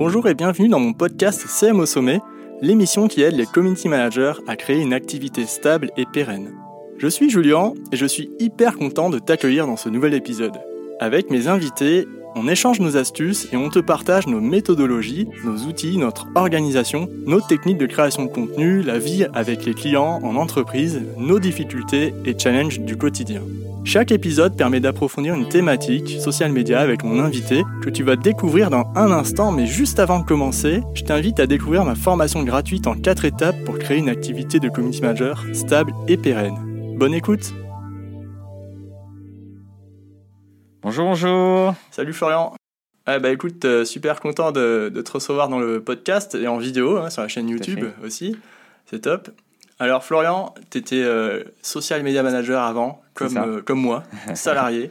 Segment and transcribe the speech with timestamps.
[0.00, 2.22] Bonjour et bienvenue dans mon podcast CM au sommet,
[2.62, 6.54] l'émission qui aide les community managers à créer une activité stable et pérenne.
[6.96, 10.58] Je suis Julien et je suis hyper content de t'accueillir dans ce nouvel épisode.
[11.00, 15.98] Avec mes invités, on échange nos astuces et on te partage nos méthodologies, nos outils,
[15.98, 21.02] notre organisation, nos techniques de création de contenu, la vie avec les clients en entreprise,
[21.16, 23.42] nos difficultés et challenges du quotidien.
[23.84, 28.68] Chaque épisode permet d'approfondir une thématique, social media, avec mon invité, que tu vas découvrir
[28.68, 32.86] dans un instant, mais juste avant de commencer, je t'invite à découvrir ma formation gratuite
[32.86, 36.58] en 4 étapes pour créer une activité de community manager stable et pérenne.
[36.98, 37.54] Bonne écoute
[40.82, 41.74] Bonjour, bonjour.
[41.90, 42.54] Salut Florian.
[43.04, 46.96] Ah bah écoute, euh, super content de, te recevoir dans le podcast et en vidéo,
[46.96, 48.38] hein, sur la chaîne YouTube aussi,
[48.86, 49.28] c'est top.
[49.78, 54.90] Alors Florian, tu étais euh, social media manager avant, comme, euh, comme moi, salarié.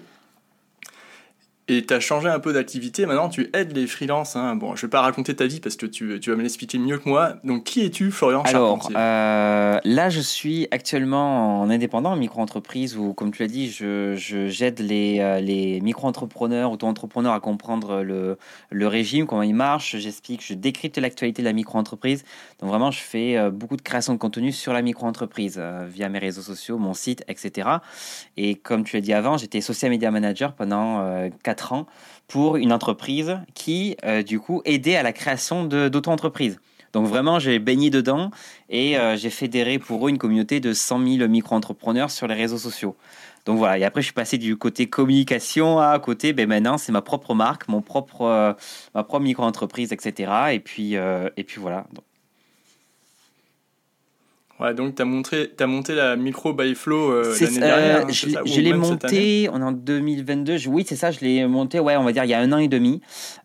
[1.71, 3.05] Et tu as changé un peu d'activité.
[3.05, 4.35] Maintenant, tu aides les freelances.
[4.35, 4.55] Hein.
[4.55, 6.97] Bon, je vais pas raconter ta vie parce que tu, tu vas me l'expliquer mieux
[6.97, 7.35] que moi.
[7.43, 13.13] Donc, qui es-tu, Florian Alors, euh, là, je suis actuellement en indépendant, en micro-entreprise, où,
[13.13, 14.15] comme tu l'as dit, je,
[14.47, 18.39] j'aide les, euh, les micro-entrepreneurs, auto-entrepreneurs à comprendre le,
[18.71, 19.95] le régime, comment il marche.
[19.95, 22.23] J'explique, je décrypte l'actualité de la micro-entreprise.
[22.61, 26.17] Donc, vraiment, je fais euh, beaucoup de création de contenu sur la micro-entreprise via mes
[26.17, 27.69] réseaux sociaux, mon site, etc.
[28.37, 31.85] Et comme tu l'as dit avant, j'étais social media manager pendant 4 ans
[32.27, 36.59] pour une entreprise qui, euh, du coup, aidait à la création d'auto-entreprises.
[36.93, 38.31] Donc vraiment, j'ai baigné dedans
[38.69, 42.57] et euh, j'ai fédéré pour eux une communauté de 100 000 micro-entrepreneurs sur les réseaux
[42.57, 42.95] sociaux.
[43.45, 46.91] Donc voilà, et après je suis passé du côté communication à côté, ben maintenant c'est
[46.91, 48.53] ma propre marque, mon propre, euh,
[48.93, 50.31] ma propre micro-entreprise, etc.
[50.51, 51.85] Et puis, et puis voilà.
[54.59, 57.99] Ouais, donc tu as, montré, as monté la micro by Flow euh, l'année dernière.
[57.99, 61.79] Euh, hein, je, l'ai monté, on est en 2022, oui c'est ça, je l'ai monté,
[61.79, 62.99] ouais, on va dire il y a un an et demi,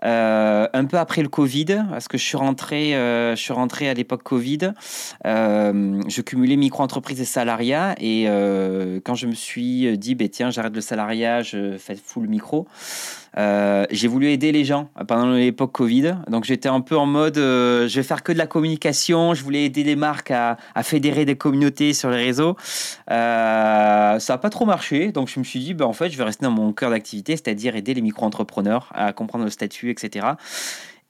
[0.04, 3.94] euh, un peu après le Covid, parce que je suis rentré, je suis rentré à
[3.94, 4.72] l'époque Covid,
[5.24, 8.24] je cumulais micro-entreprise et salariat, et
[9.04, 12.66] quand je me suis dit, ben, tiens, j'arrête le salariat, je fais full micro,
[13.36, 16.16] euh, j'ai voulu aider les gens pendant l'époque Covid.
[16.28, 19.34] Donc j'étais un peu en mode, euh, je vais faire que de la communication.
[19.34, 22.56] Je voulais aider les marques à, fédérer des communautés sur les réseaux.
[23.10, 25.10] Euh, ça n'a pas trop marché.
[25.12, 27.32] Donc je me suis dit, ben, en fait, je vais rester dans mon cœur d'activité,
[27.32, 30.26] c'est-à-dire aider les micro-entrepreneurs à comprendre le statut, etc.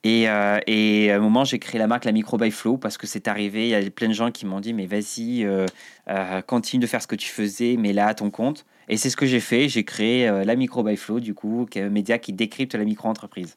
[0.06, 3.26] Et, à un moment, j'ai créé la marque La Micro by Flow parce que c'est
[3.26, 3.68] arrivé.
[3.68, 5.46] Il y a plein de gens qui m'ont dit Mais vas-y,
[6.46, 8.64] continue de faire ce que tu faisais, mais là à ton compte.
[8.88, 9.68] Et c'est ce que j'ai fait.
[9.68, 12.74] J'ai créé euh, la Micro by Flow, du coup, qui est un média qui décrypte
[12.74, 13.56] la micro-entreprise.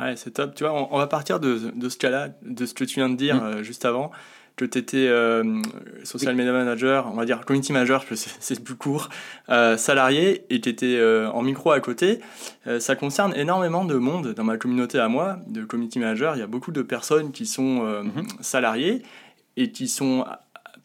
[0.00, 0.54] Ouais, c'est top.
[0.54, 3.16] Tu vois, on, va partir de, de ce cas-là, de ce que tu viens de
[3.16, 3.42] dire mm.
[3.42, 4.12] euh, juste avant,
[4.56, 5.62] que tu étais euh,
[6.04, 9.08] social media manager, on va dire community manager, c'est plus court,
[9.46, 11.00] salarié, et tu étais
[11.32, 12.18] en micro à côté.
[12.80, 16.34] ça concerne énormément de monde dans ma communauté à moi, de community manager.
[16.34, 18.42] Il y a beaucoup de personnes qui sont mm-hmm.
[18.42, 19.04] salariées
[19.56, 20.24] et qui sont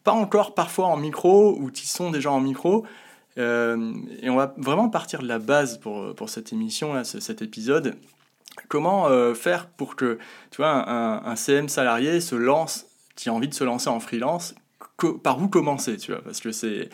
[0.04, 2.86] pas encore parfois en micro ou qui sont déjà en micro.
[3.36, 3.92] Euh,
[4.22, 7.96] et on va vraiment partir de la base pour, pour cette émission, là, cet épisode.
[8.68, 10.18] Comment euh, faire pour que
[10.50, 14.54] tu vois, un, CM salarié se lance, qui a envie de se lancer en freelance,
[15.22, 16.22] par où commencer tu vois?
[16.22, 16.88] Parce que c'est,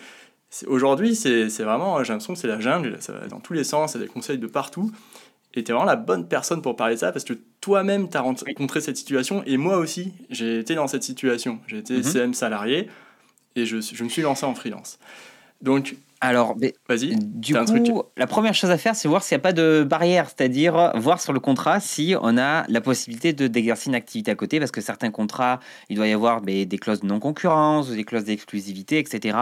[0.67, 3.95] aujourd'hui, c'est, vraiment, j'ai l'impression que c'est la jungle, ça va dans tous les sens,
[3.95, 4.91] il y a des conseils de partout.
[5.53, 8.17] Et tu es vraiment la bonne personne pour parler de ça parce que toi-même, tu
[8.17, 11.61] as rencontré cette situation et moi aussi, j'ai été dans cette situation.
[11.67, 12.35] J'ai été CM mhm.
[12.35, 12.89] salarié
[13.57, 14.99] et je, je, me suis lancé en freelance.
[15.61, 16.55] Donc, alors,
[16.87, 17.17] vas-y.
[17.17, 20.27] Du coup, la première chose à faire, c'est voir s'il n'y a pas de barrière,
[20.29, 24.35] c'est-à-dire voir sur le contrat si on a la possibilité de d'exercer une activité à
[24.35, 28.25] côté, parce que certains contrats, il doit y avoir des clauses de non-concurrence, des clauses
[28.25, 29.39] d'exclusivité, etc.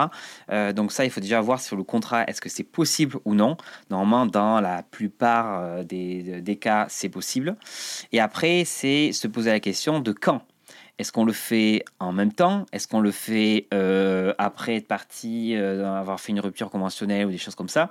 [0.52, 3.34] Euh, donc ça, il faut déjà voir sur le contrat, est-ce que c'est possible ou
[3.34, 3.56] non.
[3.90, 7.56] Normalement, dans la plupart euh, des, des cas, c'est possible.
[8.12, 10.42] Et après, c'est se poser la question de quand.
[10.98, 12.66] Est-ce qu'on le fait en même temps?
[12.72, 17.30] Est-ce qu'on le fait euh, après être parti, euh, avoir fait une rupture conventionnelle ou
[17.30, 17.88] des choses comme ça?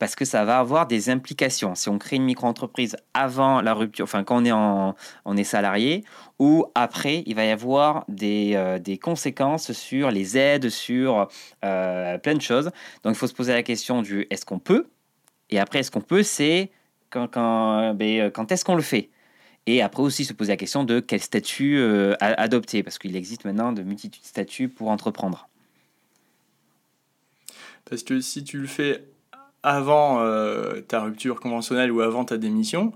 [0.00, 1.76] Parce que ça va avoir des implications.
[1.76, 5.44] Si on crée une micro-entreprise avant la rupture, enfin quand on est, en, on est
[5.44, 6.04] salarié,
[6.40, 11.28] ou après, il va y avoir des, euh, des conséquences sur les aides, sur
[11.60, 12.70] plein de choses.
[13.04, 14.88] Donc il faut se poser la question du est-ce qu'on peut?
[15.50, 16.70] Et après, est-ce qu'on peut, c'est
[17.10, 19.10] quand, quand, ben, quand est-ce qu'on le fait?
[19.68, 23.44] Et après aussi se poser la question de quel statut euh, adopter, parce qu'il existe
[23.44, 25.48] maintenant de multitudes de statuts pour entreprendre.
[27.88, 29.04] Parce que si tu le fais
[29.62, 32.92] avant euh, ta rupture conventionnelle ou avant ta démission,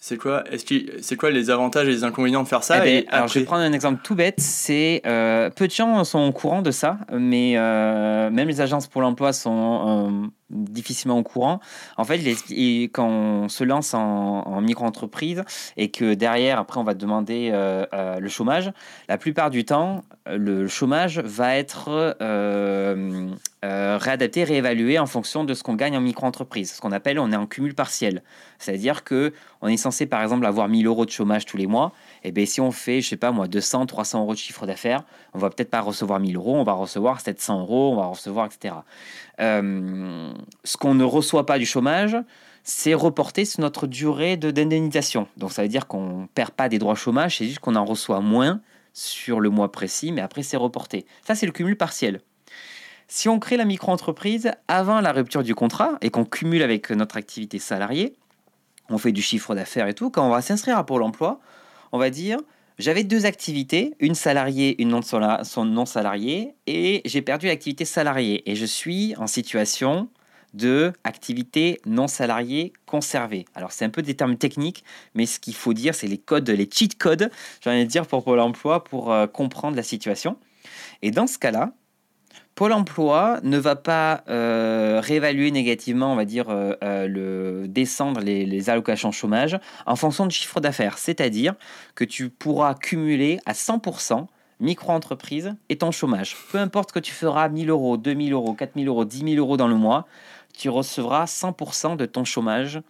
[0.00, 0.64] c'est quoi, est-ce
[1.02, 3.44] c'est quoi les avantages et les inconvénients de faire ça eh ben, Alors, je vais
[3.44, 4.40] prendre un exemple tout bête.
[4.40, 8.88] C'est euh, peu de gens sont au courant de ça, mais euh, même les agences
[8.88, 11.60] pour l'emploi sont difficilement au courant.
[11.96, 12.20] En fait,
[12.92, 15.44] quand on se lance en, micro-entreprise
[15.76, 18.72] et que derrière, après, on va demander le chômage,
[19.08, 22.16] la plupart du temps, le chômage va être
[23.62, 26.72] réadapté, réévalué en fonction de ce qu'on gagne en micro-entreprise.
[26.72, 28.22] Ce qu'on appelle, on est en cumul partiel.
[28.58, 31.92] C'est-à-dire que on est censé, par exemple, avoir 1000 euros de chômage tous les mois.
[32.24, 35.04] Eh bien, si on fait, je sais pas moi, 200, 300 euros de chiffre d'affaires,
[35.34, 38.46] on va peut-être pas recevoir 1000 euros, on va recevoir 700 euros, on va recevoir,
[38.46, 38.74] etc.
[39.40, 40.32] Euh,
[40.64, 42.16] ce qu'on ne reçoit pas du chômage,
[42.64, 45.26] c'est reporté sur notre durée d'indemnisation.
[45.36, 47.84] Donc, ça veut dire qu'on ne perd pas des droits chômage, c'est juste qu'on en
[47.84, 48.60] reçoit moins
[48.92, 51.06] sur le mois précis, mais après, c'est reporté.
[51.26, 52.20] Ça, c'est le cumul partiel.
[53.06, 57.16] Si on crée la micro-entreprise avant la rupture du contrat et qu'on cumule avec notre
[57.16, 58.14] activité salariée,
[58.90, 61.40] on fait du chiffre d'affaires et tout, quand on va s'inscrire à Pôle emploi,
[61.92, 62.38] on va dire
[62.78, 68.48] j'avais deux activités, une salariée, une non salariée, et j'ai perdu l'activité salariée.
[68.48, 70.08] Et je suis en situation
[70.54, 73.46] de activité non salariée conservée.
[73.54, 76.48] Alors c'est un peu des termes techniques, mais ce qu'il faut dire, c'est les codes,
[76.48, 77.30] les cheat codes,
[77.60, 80.36] j'ai envie de dire pour Pôle emploi, pour euh, comprendre la situation.
[81.02, 81.72] Et dans ce cas-là,
[82.58, 88.20] Pôle emploi ne va pas euh, réévaluer négativement, on va dire, euh, euh, le, descendre
[88.20, 90.98] les, allocations chômage en fonction de chiffre d'affaires.
[90.98, 91.54] C'est-à-dire
[91.94, 94.26] que tu pourras cumuler à 100%
[94.58, 96.36] micro-entreprise et ton chômage.
[96.50, 99.68] Peu importe que tu feras 1000 euros, 2000 euros, 4000 euros, 10 000 euros dans
[99.68, 100.08] le mois,
[100.52, 102.80] tu recevras 100% de ton chômage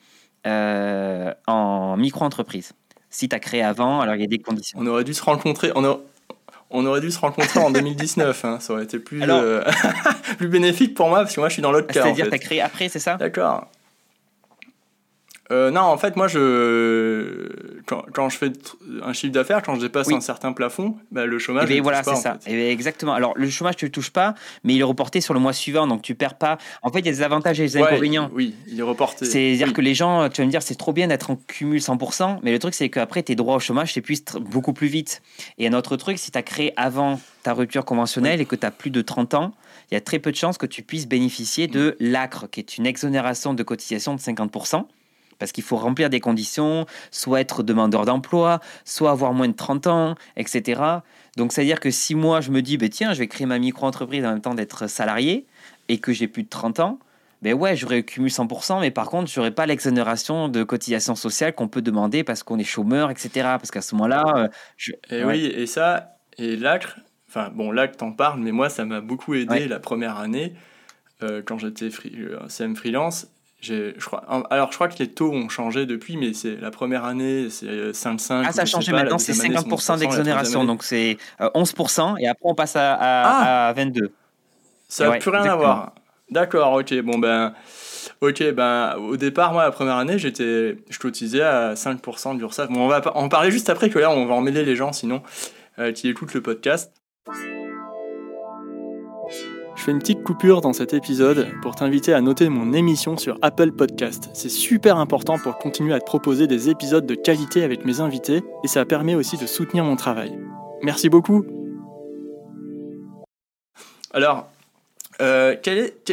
[0.47, 2.73] en micro-entreprise.
[3.11, 4.79] Si tu as créé avant, alors il y a des conditions.
[4.81, 5.73] On aurait dû se rencontrer.
[5.75, 6.00] On,
[6.70, 8.44] on aurait dû se rencontrer en 2019.
[8.44, 8.59] Hein.
[8.61, 9.62] Ça aurait été plus, euh,
[10.38, 12.03] plus bénéfique pour moi parce que moi je suis dans l'autre cas.
[12.03, 13.17] C'est-à-dire que tu as créé après, c'est ça?
[13.17, 13.69] D'accord.
[15.50, 17.49] Euh, non, en fait, moi, je
[17.87, 18.53] quand, quand je fais
[19.03, 21.71] un chiffre d'affaires, quand je dépasse un certain plafond, bah, le chômage.
[21.71, 22.39] Et eh ben, voilà, c'est ça.
[22.47, 23.15] Et eh ben, exactement.
[23.15, 24.35] Alors, le chômage, tu le touches pas,
[24.65, 26.59] mais il est reporté sur le mois suivant, donc tu perds pas.
[26.83, 28.31] En fait, il y a des avantages et des inconvénients.
[28.35, 29.25] Oui, il est reporté.
[29.25, 32.41] C'est-à-dire que les gens, tu vas me dire, c'est trop bien d'être en cumul 100%,
[32.43, 35.23] mais le truc, c'est qu'après, tes droits au chômage s'épuisent beaucoup plus vite.
[35.56, 38.67] Et un autre truc, si tu as créé avant ta rupture conventionnelle et que tu
[38.67, 39.55] as plus de 30 ans,
[39.91, 42.77] il y a très peu de chances que tu puisses bénéficier de l'ACRE, qui est
[42.77, 44.85] une exonération de cotisation de 50%
[45.38, 49.87] parce qu'il faut remplir des conditions, soit être demandeur d'emploi, soit avoir moins de 30
[49.87, 50.81] ans, etc.
[51.37, 54.25] Donc, c'est-à-dire que si moi, je me dis, ben, tiens, je vais créer ma micro-entreprise
[54.25, 55.46] en même temps d'être salarié
[55.88, 56.99] et que j'ai plus de 30 ans,
[57.43, 61.69] ben ouais, j'aurais cumulé 100%, mais par contre, j'aurais pas l'exonération de cotisation sociale qu'on
[61.69, 63.31] peut demander parce qu'on est chômeur, etc.
[63.35, 64.93] Parce qu'à ce moment-là, euh, je...
[65.11, 66.99] Et oui, et ça, et l'ACRE,
[67.29, 70.55] enfin bon, l'ACRE t'en parle, mais moi, ça m'a beaucoup aidé la première année
[71.23, 73.29] euh, quand j'étais free, euh, CM freelance
[73.61, 77.05] je crois, alors, je crois que les taux ont changé depuis, mais c'est la première
[77.05, 78.45] année, c'est 5,5.
[78.47, 82.55] Ah, ça a changé maintenant, c'est 50% d'exonération, donc c'est 11%, euh, et après on
[82.55, 84.13] passe à, à, 22.
[84.13, 84.15] Ah
[84.89, 85.93] ça n'a plus rien à voir.
[86.31, 87.55] D'accord, ok, bon ben.
[88.21, 92.69] Ok, ben au départ, moi, la première année, j'étais, je cotisais à 5% de l'URSSAF.
[92.69, 95.23] Bon, on va en parler juste après, que là, on va emmêler les gens, sinon,
[95.79, 96.93] euh, qui écoutent le podcast.
[99.88, 103.73] Fais une petite coupure dans cet épisode pour t'inviter à noter mon émission sur Apple
[103.73, 104.29] Podcast.
[104.35, 108.43] C'est super important pour continuer à te proposer des épisodes de qualité avec mes invités
[108.62, 110.38] et ça permet aussi de soutenir mon travail.
[110.82, 111.46] Merci beaucoup.
[114.12, 114.50] Alors,
[115.23, 115.56] euh,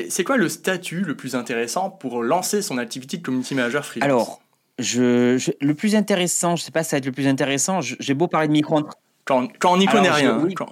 [0.07, 4.05] c'est quoi le statut le plus intéressant pour lancer son activité de community manager freelance?
[4.05, 4.41] Alors,
[4.79, 8.13] je, le plus intéressant, je sais pas si ça va être le plus intéressant, j'ai
[8.13, 8.83] beau parler de micro
[9.25, 10.47] quand, quand on n'y connaît rien.
[10.55, 10.69] Quand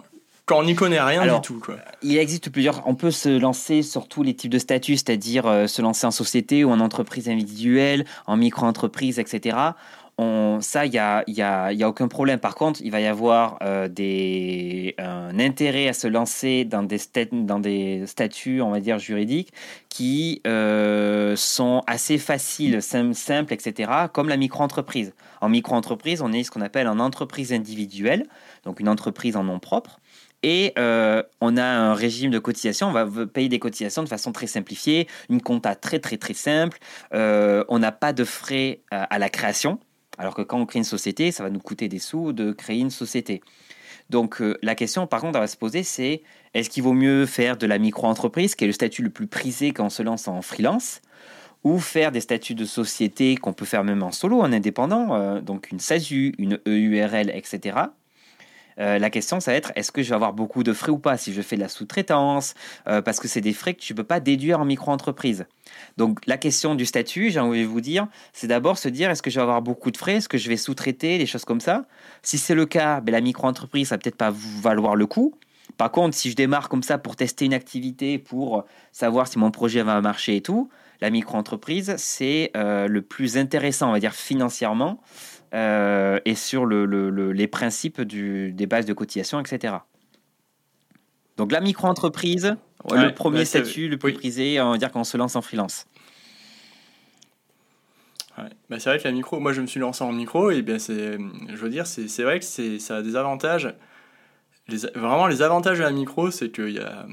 [0.52, 1.60] on n'y connaît rien du tout.
[1.60, 1.76] Quoi.
[2.02, 2.88] Il existe plusieurs.
[2.88, 6.12] On peut se lancer sur tous les types de statuts, c'est-à-dire euh, se lancer en
[6.12, 9.58] société ou en entreprise individuelle, en micro-entreprise, etc.
[10.20, 12.40] On, ça, il n'y a, y a, y a, aucun problème.
[12.40, 17.00] Par contre, il va y avoir euh, des, un intérêt à se lancer dans des,
[17.32, 19.54] dans des statuts, on va dire, juridiques
[19.90, 25.14] qui euh, sont assez faciles, simples, etc., comme la micro-entreprise.
[25.42, 28.28] En micro-entreprise, on est ce qu'on appelle en entreprise individuelle,
[28.66, 30.00] donc une entreprise en nom propre.
[30.44, 34.34] Et euh, on a un régime de cotisation, on va payer des cotisations de façon
[34.34, 36.78] très simplifiée, une compta très très très simple.
[37.14, 39.80] Euh, on n'a pas de frais euh, à, la création,
[40.18, 42.80] alors que quand on crée une société, ça va nous coûter des sous de créer
[42.80, 43.42] une société.
[44.10, 46.24] Donc la question par contre à se poser, c'est
[46.54, 49.72] est-ce qu'il vaut mieux faire de la micro-entreprise, qui est le statut le plus prisé
[49.72, 51.02] quand on se lance en freelance,
[51.64, 55.72] ou faire des statuts de société qu'on peut faire même en solo, en indépendant, donc
[55.72, 57.86] une SASU, une EURL, etc.
[58.80, 60.98] Euh, la question, ça va être est-ce que je vais avoir beaucoup de frais ou
[60.98, 62.54] pas si je fais de la sous-traitance
[62.88, 65.46] euh, Parce que c'est des frais que tu ne peux pas déduire en micro-entreprise.
[65.98, 69.22] Donc la question du statut, j'ai envie de vous dire, c'est d'abord se dire est-ce
[69.22, 71.62] que je vais avoir beaucoup de frais Est-ce que je vais sous-traiter Des choses comme
[71.62, 71.86] ça.
[72.22, 75.36] Si c'est le cas, ben, la micro-entreprise, ça va peut-être pas valoir le coup.
[75.78, 79.50] Par contre, si je démarre comme ça pour tester une activité, pour savoir si mon
[79.50, 80.70] projet va marcher et tout,
[81.02, 85.02] la micro-entreprise, c'est euh, le plus intéressant, on va dire, financièrement.
[85.54, 89.76] Euh, et sur les principes des bases de cotisation, etc.
[91.38, 92.56] Donc la micro-entreprise,
[92.90, 95.86] le premier statut le plus prisé, on va dire qu'on se lance en freelance.
[98.36, 100.80] Bah, c'est vrai que la micro, moi je me suis lancé en micro et bien
[100.80, 101.20] c'est,
[101.50, 103.72] je veux dire, c'est vrai que ça a des avantages.
[104.96, 107.06] vraiment, les avantages de la micro, c'est qu'il y a,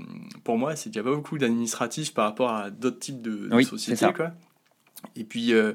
[0.44, 3.50] pour moi, c'est qu'il n'y a pas beaucoup d'administratifs par rapport à d'autres types de,
[3.64, 4.14] sociétés.
[4.14, 4.30] Quoi.
[5.14, 5.74] Et puis, euh,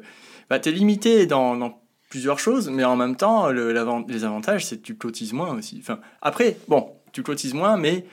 [0.50, 1.85] bah, tu es limité dans, dans
[2.15, 3.74] plusieurs choses, mais en même temps, le,
[4.07, 5.79] les avantages, c'est que tu cotises moins aussi.
[5.81, 8.05] Enfin, après, bon, tu cotises moins, mais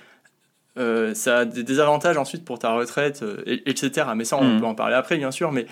[0.76, 4.08] euh, ça a des désavantages ensuite pour ta retraite, euh, etc.
[4.16, 4.58] Mais ça, on mm.
[4.60, 5.52] peut en parler après, bien sûr.
[5.52, 5.66] Mais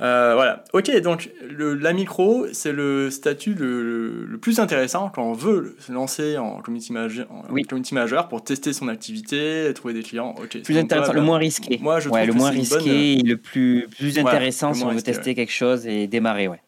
[0.00, 0.62] euh, voilà.
[0.72, 5.74] Ok, donc le, la micro, c'est le statut le, le, plus intéressant quand on veut
[5.80, 10.36] se lancer en community, manager, en community manager pour tester son activité, trouver des clients.
[10.40, 10.62] Ok.
[10.62, 11.80] Plus intéressant, le moins risqué.
[11.82, 15.50] Moi, je ouais, le moins risqué, le plus, plus intéressant si on veut tester quelque
[15.50, 16.60] chose et démarrer, ouais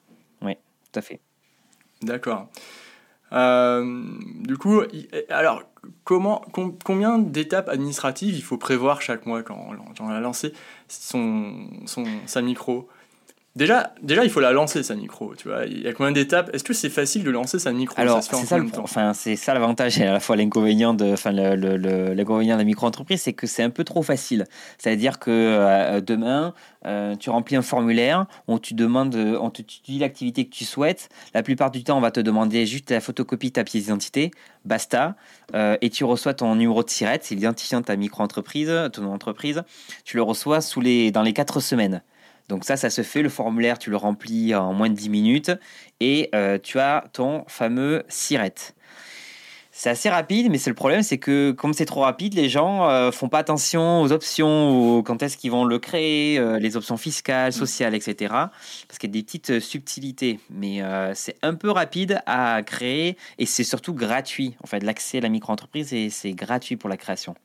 [0.93, 1.21] tout fait.
[2.03, 2.49] D'accord.
[3.33, 4.03] Euh,
[4.41, 4.83] du coup,
[5.29, 5.63] alors,
[6.05, 6.45] comment,
[6.85, 10.53] combien d'étapes administratives il faut prévoir chaque mois quand on, a lancé
[10.89, 12.89] son, son, sa micro?
[13.57, 15.35] Déjà, déjà, il faut la lancer sa micro.
[15.35, 16.51] Tu vois, il y a combien d'étapes?
[16.53, 18.01] Est-ce que c'est facile de lancer sa micro?
[18.01, 22.55] Alors, c'est ça, enfin, c'est ça l'avantage et à la fois l'inconvénient de, enfin, l'inconvénient
[22.55, 24.47] de la micro-entreprise, c'est que c'est un peu trop facile.
[24.79, 26.55] C'est-à-dire que euh, demain,
[26.87, 31.09] euh, tu remplis un formulaire, on te demande, on te dit l'activité que tu souhaites.
[31.35, 34.31] La plupart du temps, on va te demander juste la photocopie de ta pièce d'identité,
[34.65, 35.17] basta,
[35.57, 39.65] euh, et tu reçois ton numéro de SIRET, c'est l'identifiant de ta micro-entreprise, ton entreprise.
[40.05, 42.01] Tu le reçois sous les, dans les quatre semaines.
[42.51, 45.53] Donc ça, ça se fait, le formulaire, tu le remplis en moins de 10 minutes
[46.01, 48.75] et euh, tu as ton fameux SIRET.
[49.73, 52.91] C'est assez rapide, mais c'est le problème, c'est que comme c'est trop rapide, les gens
[52.91, 56.97] euh, font pas attention aux options, quand est-ce qu'ils vont le créer, euh, les options
[56.97, 58.35] fiscales, sociales, etc.
[58.89, 60.83] Parce qu'il y a des petites subtilités, mais
[61.15, 64.57] c'est un peu rapide à créer et c'est surtout gratuit.
[64.63, 67.37] En fait, l'accès à la micro-entreprise, c'est gratuit pour la création.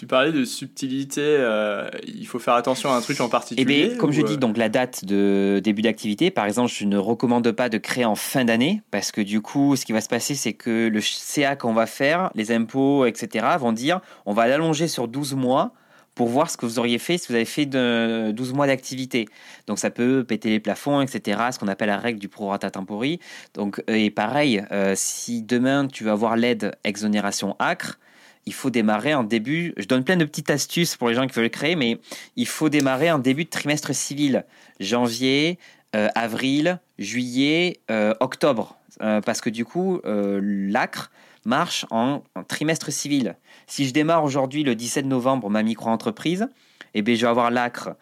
[0.00, 3.88] Tu parlais de subtilité, euh, il faut faire attention à un truc en particulier Eh
[3.88, 6.96] bien, comme je dis, euh, donc la date de début d'activité, par exemple, je ne
[6.96, 10.08] recommande pas de créer en fin d'année, parce que du coup, ce qui va se
[10.08, 14.46] passer, c'est que le CA qu'on va faire, les impôts, etc., vont dire on va
[14.46, 15.74] l'allonger sur 12 mois
[16.14, 19.28] pour voir ce que vous auriez fait si vous avez fait de 12 mois d'activité.
[19.66, 23.20] Donc ça peut péter les plafonds, etc., ce qu'on appelle la règle du prorata tempori.
[23.52, 27.98] Donc, et pareil, euh, si demain tu vas avoir l'aide exonération ACRE,
[28.46, 29.74] il faut démarrer en début.
[29.76, 31.98] Je donne plein de petites astuces pour les gens qui veulent le créer, mais
[32.36, 34.44] il faut démarrer en début de trimestre civil,
[34.80, 35.58] janvier,
[35.96, 41.10] euh, avril, juillet, euh, octobre, euh, parce que du coup, l'ACRE
[41.44, 43.36] marche en, trimestre civil.
[43.66, 46.48] Si je démarre aujourd'hui le 17 novembre ma micro-entreprise,
[46.94, 47.94] eh bien, je vais avoir l'ACRE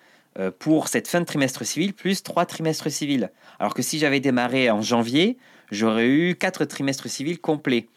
[0.58, 3.30] pour cette fin de trimestre civil plus trois trimestres civils.
[3.58, 5.36] Alors que si j'avais démarré en janvier,
[5.70, 7.88] j'aurais eu quatre trimestres civils complets.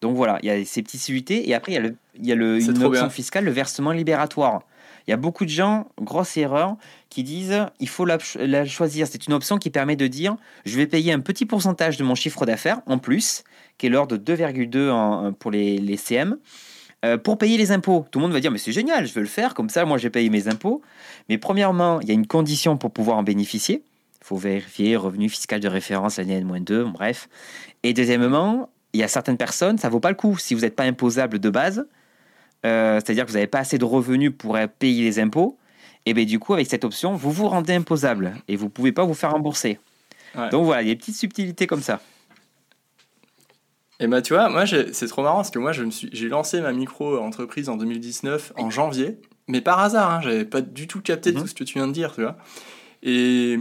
[0.00, 1.48] Donc voilà, il y a ces petites subtilités.
[1.48, 3.92] Et après, il y a, le, il y a le, une option fiscale, le versement
[3.92, 4.62] libératoire.
[5.06, 6.76] Il y a beaucoup de gens, grosse erreur,
[7.08, 8.18] qui disent il faut la,
[8.64, 9.06] choisir.
[9.06, 12.14] C'est une option qui permet de dire je vais payer un petit pourcentage de mon
[12.14, 13.44] chiffre d'affaires en plus,
[13.78, 16.38] qui est l'ordre de 2,2 pour les, les CM,
[17.04, 18.06] euh, pour payer les impôts.
[18.10, 19.98] Tout le monde va dire mais c'est génial, je veux le faire, comme ça moi
[19.98, 20.82] j'ai payé mes impôts.
[21.28, 23.82] Mais premièrement, il y a une condition pour pouvoir en bénéficier.
[24.22, 27.28] Il faut vérifier revenu fiscal de référence l'année N-2, bref.
[27.82, 30.36] Et deuxièmement, il y a certaines personnes, ça vaut pas le coup.
[30.38, 31.86] Si vous n'êtes pas imposable de base,
[32.66, 35.58] euh, c'est-à-dire que vous n'avez pas assez de revenus pour payer les impôts,
[36.06, 38.92] et bien du coup, avec cette option, vous vous rendez imposable et vous ne pouvez
[38.92, 39.78] pas vous faire rembourser.
[40.50, 42.00] Donc voilà, il y a des petites subtilités comme ça.
[43.98, 47.68] Et bah tu vois, moi c'est trop marrant parce que moi j'ai lancé ma micro-entreprise
[47.68, 51.40] en 2019 en janvier, mais par hasard, hein, j'avais pas du tout capté mhm.
[51.40, 52.38] tout ce que tu viens de dire, tu vois.
[53.02, 53.58] Et,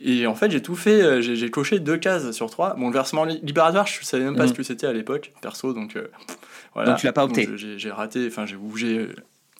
[0.00, 2.74] et, en fait, j'ai tout fait, euh, j'ai coché deux cases sur trois.
[2.74, 4.56] Bon, le versement libératoire, je savais même pas ce mm.
[4.56, 6.08] que c'était à l'époque, perso, donc euh,
[6.74, 6.90] voilà.
[6.90, 9.08] Donc tu l'as pas opté J'ai raté, enfin, j'ai.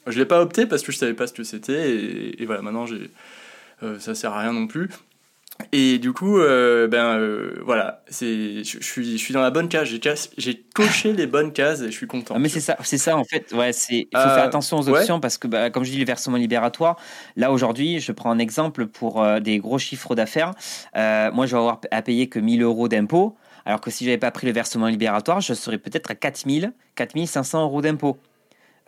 [0.08, 2.60] Je l'ai pas opté parce que je savais pas ce que c'était, et, et, voilà,
[2.60, 3.10] maintenant, j'ai,
[3.82, 4.90] euh, ça sert à rien non plus.
[5.70, 9.68] Et du coup, euh, ben euh, voilà, c'est, je, suis, je suis dans la bonne
[9.68, 9.88] case.
[9.88, 10.00] J'ai,
[10.36, 12.34] j'ai coché les bonnes cases et je suis content.
[12.36, 13.52] Ah, mais c'est ça, c'est ça en fait.
[13.52, 15.98] Ouais, c'est, il faut faire euh, attention aux options parce que, bah, comme je dis,
[15.98, 16.96] les versements libératoires.
[17.36, 20.52] Là aujourd'hui, je prends un exemple pour des gros chiffres d'affaires.
[20.94, 23.36] moi, je vais avoir à payer que 1000 euros d'impôts.
[23.64, 27.62] Alors que si j'avais pas pris le versement libératoire, je serais peut-être à 4000, 4500
[27.62, 27.80] euros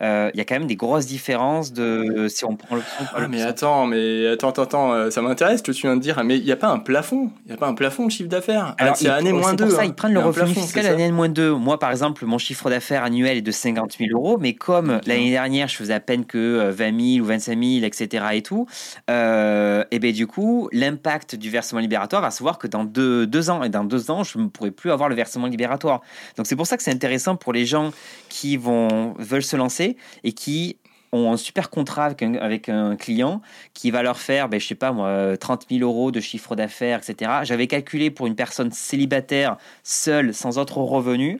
[0.01, 2.81] Euh, il y a quand même des grosses différences de si on prend le
[3.13, 6.01] ah, mais attends, mais attends, attends, attends, euh, ça m'intéresse ce que tu viens de
[6.01, 6.21] dire.
[6.23, 8.29] Mais il n'y a pas un plafond, il n'y a pas un plafond de chiffre
[8.29, 8.75] d'affaires.
[8.77, 9.65] Alors, c'est année moins 2.
[9.65, 9.85] Pour ça, hein.
[9.85, 11.53] ils prennent le revenu fiscal l'année moins 2.
[11.53, 15.31] Moi, par exemple, mon chiffre d'affaires annuel est de 50 000 euros, mais comme l'année
[15.31, 18.25] dernière, je faisais à peine que 20 euh, 000 ou 25 000, etc.
[18.33, 18.67] et tout,
[19.07, 23.49] et ben du coup, l'impact du versement libératoire va se voir que dans deux, deux
[23.49, 26.01] ans, et dans deux ans, je ne pourrai plus avoir le versement libératoire.
[26.37, 27.91] Donc c'est pour ça que c'est intéressant pour les gens
[28.35, 30.75] qui vont veulent se lancer et qui
[31.13, 33.41] ont un super contrat avec un, client
[33.73, 36.99] qui va leur faire, ben, je sais pas moi, 30 000 euros de chiffre d'affaires,
[36.99, 37.31] etc.
[37.43, 41.39] J'avais calculé pour une personne célibataire, seule, sans autre revenu,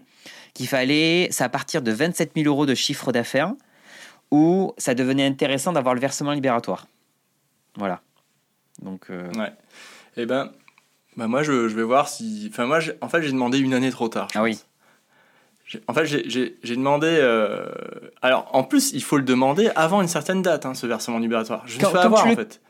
[0.53, 3.51] qu'il fallait, c'est à partir de 27 000 euros de chiffre d'affaires,
[4.31, 6.87] où ça devenait intéressant d'avoir le versement libératoire.
[7.75, 8.01] Voilà.
[8.81, 9.09] Donc.
[9.09, 9.51] Euh, ouais.
[10.15, 10.53] Eh ben,
[11.17, 12.47] bah moi, je, vais voir si.
[12.49, 14.29] Enfin, moi, en fait, j'ai demandé une année trop tard.
[14.33, 14.61] ah oui.
[15.87, 17.07] En fait, j'ai demandé.
[17.09, 17.65] Euh,
[18.21, 21.63] alors, en plus, il faut le demander avant une certaine date, hein, ce versement libératoire.
[21.65, 22.61] Je ne avoir, en fait.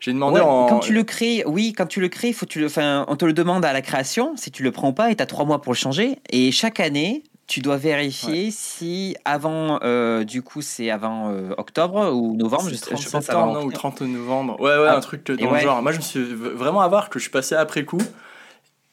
[0.00, 0.66] J'ai demandé en...
[0.66, 3.24] Quand tu le crées, oui, quand tu le crées, faut tu le, enfin, on te
[3.24, 5.62] le demande à la création, si tu le prends pas, et tu as trois mois
[5.62, 6.18] pour le changer.
[6.30, 12.12] Et chaque année, tu dois vérifier si avant, euh, du coup, c'est avant euh, octobre
[12.12, 13.46] ou novembre, je sais pas.
[13.62, 14.60] ou 30 novembre.
[14.60, 15.82] Ouais, ouais, ah, un truc dans le genre.
[15.82, 18.02] Moi, je me suis vraiment à voir que je suis passé après coup.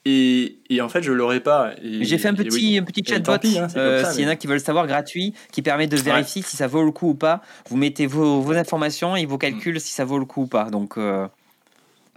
[0.05, 1.71] Et, et, en fait, je l'aurais pas.
[1.83, 3.33] J'ai fait un petit, un petit chatbot.
[3.33, 6.55] Hein, euh, S'il y en a qui veulent savoir, gratuit, qui permet de vérifier si
[6.55, 7.41] ça vaut le coup ou pas.
[7.69, 10.69] Vous mettez vos, vos informations et vos calculs si ça vaut le coup ou pas.
[10.69, 11.27] Donc euh,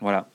[0.01, 0.29] voilà.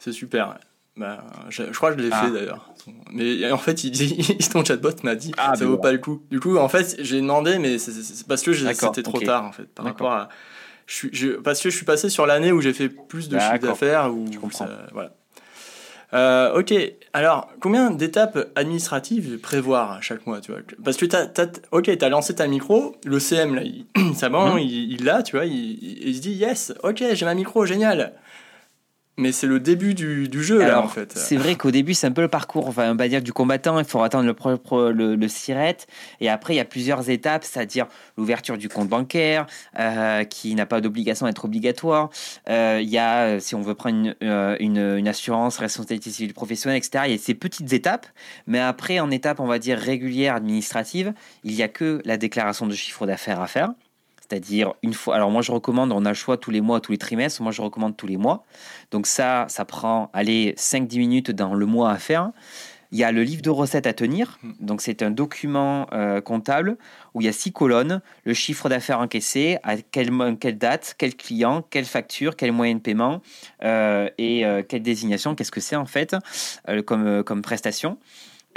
[0.00, 0.58] C'est super.
[0.96, 2.24] Bah, je, crois que je l'ai ah.
[2.24, 2.70] fait d'ailleurs.
[3.12, 6.22] Mais en fait, il, ton chatbot m'a dit ah, ça vaut pas le coup.
[6.30, 9.66] Du coup, en fait, j'ai demandé, mais c'est parce que c'était trop tard en fait.
[9.66, 10.28] Par rapport à.
[10.86, 13.58] Je, je, parce que je suis passé sur l'année où j'ai fait plus de chiffre
[13.58, 14.10] d'affaires.
[14.92, 15.12] voilà.
[16.12, 16.74] Euh, ok,
[17.12, 21.28] alors combien d'étapes administratives prévoir chaque mois tu vois Parce que tu as,
[21.72, 24.58] ok, tu as lancé ta micro, le CM là, il, ça bon, mhm.
[24.58, 28.12] il l'a, tu vois, il, il, se dit yes, ok, j'ai ma micro, génial.
[29.16, 31.16] Mais c'est le début du, du jeu, là, en fait.
[31.16, 33.78] C'est vrai qu'au début, c'est un peu le parcours, enfin, on va dire, du combattant.
[33.78, 35.76] Il faut attendre le, le, le siret.
[36.20, 39.46] Et après, il y a plusieurs étapes, c'est-à-dire l'ouverture du compte bancaire,
[39.78, 42.10] euh, qui n'a pas d'obligation d'être obligatoire.
[42.48, 44.16] Euh, il y a, euh, si on veut prendre une,
[44.58, 47.04] une, une, assurance, responsabilité civile professionnelle, etc.
[47.06, 48.06] Il y a ces petites étapes.
[48.48, 51.12] Mais après, en étape, on va dire, régulière, administrative,
[51.44, 53.74] il n'y a que la déclaration de chiffre d'affaires à faire.
[54.34, 55.14] C'est-à-dire une fois.
[55.14, 57.40] Alors moi je recommande, on a le choix tous les mois, tous les trimestres.
[57.40, 58.44] Moi je recommande tous les mois.
[58.90, 62.32] Donc ça, ça prend allez 5-10 minutes dans le mois à faire.
[62.90, 64.40] Il y a le livre de recettes à tenir.
[64.42, 64.52] Hmm.
[64.58, 66.78] Donc c'est un document euh, comptable
[67.14, 71.14] où il y a six colonnes, le chiffre d'affaires encaissé, à quelle, quelle, date, quel
[71.14, 73.22] client, quelle facture, quel moyen de paiement
[73.62, 76.16] euh, et euh, quelle désignation, qu'est-ce que c'est en fait
[76.86, 77.98] comme, comme prestation.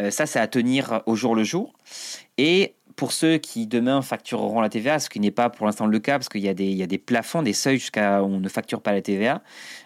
[0.09, 1.73] ça, c'est à tenir au jour le jour.
[2.39, 5.99] Et pour ceux qui demain factureront la TVA, ce qui n'est pas pour l'instant le
[5.99, 8.81] cas, parce qu'il y, a des, des plafonds, des seuils jusqu'à où on ne facture
[8.81, 9.43] pas la TVA.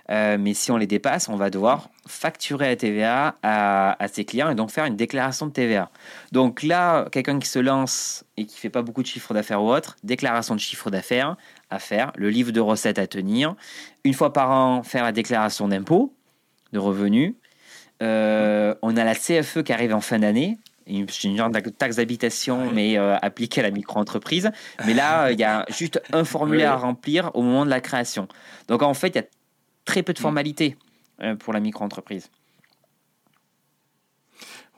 [0.09, 4.49] Euh, mais si on les dépasse, on va devoir facturer la TVA à, ses clients
[4.49, 5.91] et donc faire une déclaration de TVA.
[6.31, 9.69] Donc là, quelqu'un qui se lance et qui fait pas beaucoup de chiffre d'affaires ou
[9.69, 11.35] autre, déclaration de chiffre d'affaires
[11.69, 13.55] à faire, le livre de recettes à tenir,
[14.05, 16.13] une fois par an, faire la déclaration d'impôt,
[16.71, 17.35] de revenus.
[18.01, 22.71] Euh, on a la CFE qui arrive en fin d'année, une genre de taxe d'habitation,
[22.71, 24.51] mais euh, appliquée à la micro-entreprise.
[24.85, 28.27] Mais là, il y a juste un formulaire à remplir au moment de la création.
[28.67, 29.25] Donc en fait, il y a
[29.85, 30.21] très peu de mm.
[30.21, 30.77] formalités
[31.21, 32.29] euh, pour la micro-entreprise.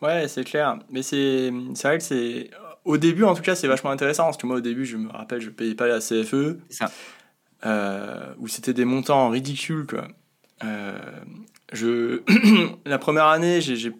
[0.02, 0.80] Ouais, c'est clair.
[0.90, 1.50] Mais c'est
[1.84, 2.50] vrai que c'est.
[2.84, 4.26] Au début, en tout cas, c'est vachement intéressant.
[4.26, 6.58] Parce que moi, au début, je me rappelle, je ne payais pas la CFE.
[6.70, 6.92] Ça.
[7.66, 10.10] Euh, où c'était des montants ridicules, quoi.
[11.72, 12.22] je...
[12.86, 13.94] la première année, j'ai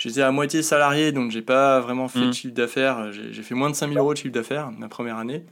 [0.00, 2.32] J'étais à moitié salarié, donc j'ai pas vraiment fait de mm.
[2.32, 3.12] chiffre d'affaires.
[3.12, 5.44] J'ai fait moins de 5000 euros de chiffre d'affaires ma première année.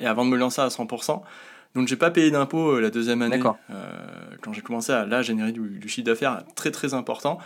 [0.00, 1.20] Et avant de me lancer à 100%.
[1.74, 3.38] Donc j'ai pas payé d'impôts euh, la deuxième année.
[3.68, 3.92] Euh,
[4.40, 7.36] quand j'ai commencé à là générer du, chiffre d'affaires très très important.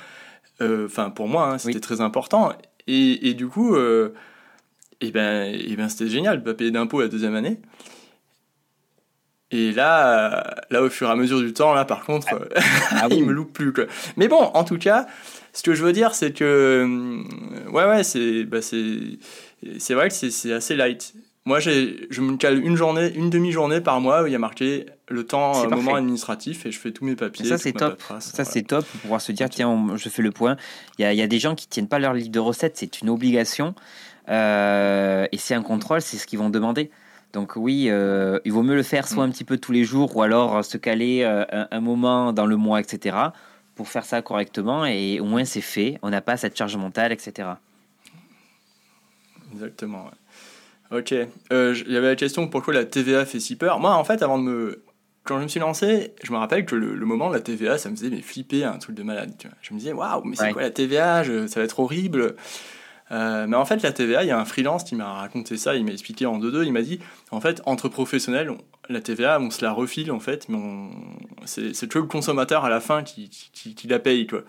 [0.61, 2.53] Euh, enfin pour moi, hein, c'était très important.
[2.87, 7.09] Et, et du coup, et ben, et ben c'était génial de pas payer d'impôts la
[7.09, 7.61] deuxième année.
[9.51, 12.61] Et là, là, au fur et à mesure du temps, là, par contre, ah.
[13.03, 13.73] ah il me loupe plus.
[13.73, 13.85] Quoi.
[14.17, 15.07] Mais bon, en tout cas,
[15.55, 20.53] ce que je veux dire, c'est que, euh, ouais, ouais, c'est, bah, vrai que c'est
[20.53, 21.15] assez light.
[21.47, 24.87] Moi, je me cale une journée, une demi-journée par mois où il y a marqué
[25.09, 27.45] le temps, euh, moment administratif et je fais tous mes papiers.
[27.45, 28.03] ça, c'est top.
[28.19, 30.57] ça, c'est top pour pouvoir se dire, tiens, je fais le point.
[30.99, 33.01] Il y a, y a, des gens qui tiennent pas leur livre de recettes, c'est
[33.03, 33.75] une obligation.
[34.29, 36.91] Euh, et c'est un contrôle, c'est ce qu'ils vont demander.
[37.33, 39.29] Donc oui, il vaut mieux le faire soit mm.
[39.29, 42.57] un petit peu tous les jours ou alors se caler un, un, moment dans le
[42.57, 43.15] mois, etc
[43.75, 45.99] pour faire ça correctement et au moins c'est fait.
[46.03, 47.49] On n'a pas cette charge mentale, etc.
[49.53, 50.11] Exactement.
[50.91, 51.15] Ok.
[51.53, 53.81] Euh, il y avait la question pourquoi la TVA fait si peur?
[53.81, 54.83] Moi, en fait, avant de me.
[55.25, 57.89] Quand je me suis lancé, je me rappelle que le, moment de la TVA, ça
[57.89, 59.33] me faisait mais, flipper, un truc de malade.
[59.63, 62.37] Je me disais, waouh, mais c'est quoi la TVA Ça va être horrible.
[63.11, 65.77] Euh, mais en fait, la TVA, il y a un freelance qui m'a raconté ça,
[65.77, 68.51] il m'a expliqué en deux-deux, il m'a dit, en fait, entre professionnels,
[68.89, 70.59] la TVA, on se la refile, en fait, mais
[71.45, 74.43] c'est que le consommateur à la fin qui, qui, qui la paye, quoi.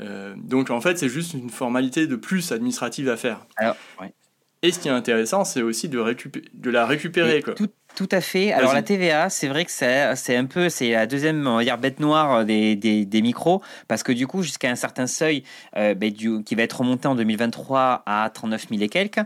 [0.00, 3.46] Euh, donc, en fait, c'est juste une formalité de plus administrative à faire.
[3.56, 4.12] Alors, ouais.
[4.64, 6.00] Et ce qui est intéressant, c'est aussi de,
[6.54, 7.42] de la récupérer.
[7.42, 7.54] Quoi.
[7.54, 8.52] Tout, tout, à fait.
[8.52, 11.78] Alors la TVA, c'est vrai que c'est un peu, c'est la deuxième on va dire,
[11.78, 15.42] bête noire des, des, des micros, parce que du coup, jusqu'à un certain seuil,
[15.76, 19.18] euh, ben, du, qui va être remonté en 2023 à 39 000 et quelques,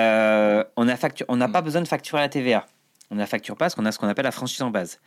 [0.00, 0.96] euh, on n'a
[1.28, 2.66] on n'a pas besoin de facturer la TVA.
[3.10, 5.00] On ne la facture pas parce qu'on a ce qu'on appelle la franchise en base.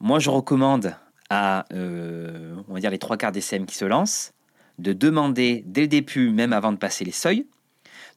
[0.00, 0.94] Moi, je recommande
[1.28, 4.32] à, euh, on va dire, les trois quarts des CM qui se lancent,
[4.78, 7.46] de demander dès le début, même avant de passer les seuils,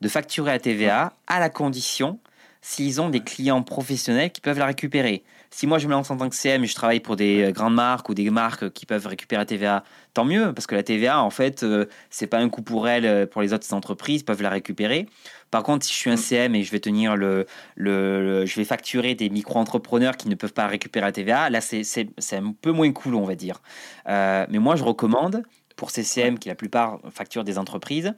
[0.01, 2.19] de facturer à TVA à la condition
[2.61, 5.23] s'ils ont des clients professionnels qui peuvent la récupérer.
[5.53, 7.51] Si moi je me lance en tant que CM et je travaille pour des euh,
[7.51, 9.83] grandes marques ou des marques qui peuvent récupérer la TVA,
[10.15, 13.05] tant mieux, parce que la TVA, en fait, euh, c'est pas un coût pour elles,
[13.05, 15.05] euh, pour les autres entreprises, peuvent la récupérer.
[15.51, 18.65] Par contre, si je suis un CM et je vais tenir le, le, je vais
[18.65, 22.91] facturer des micro-entrepreneurs qui ne peuvent pas récupérer la TVA, là c'est un peu moins
[22.91, 23.61] cool, on va dire.
[24.07, 25.43] mais moi je recommande
[25.75, 28.13] pour CCM, qui la plupart facturent des entreprises,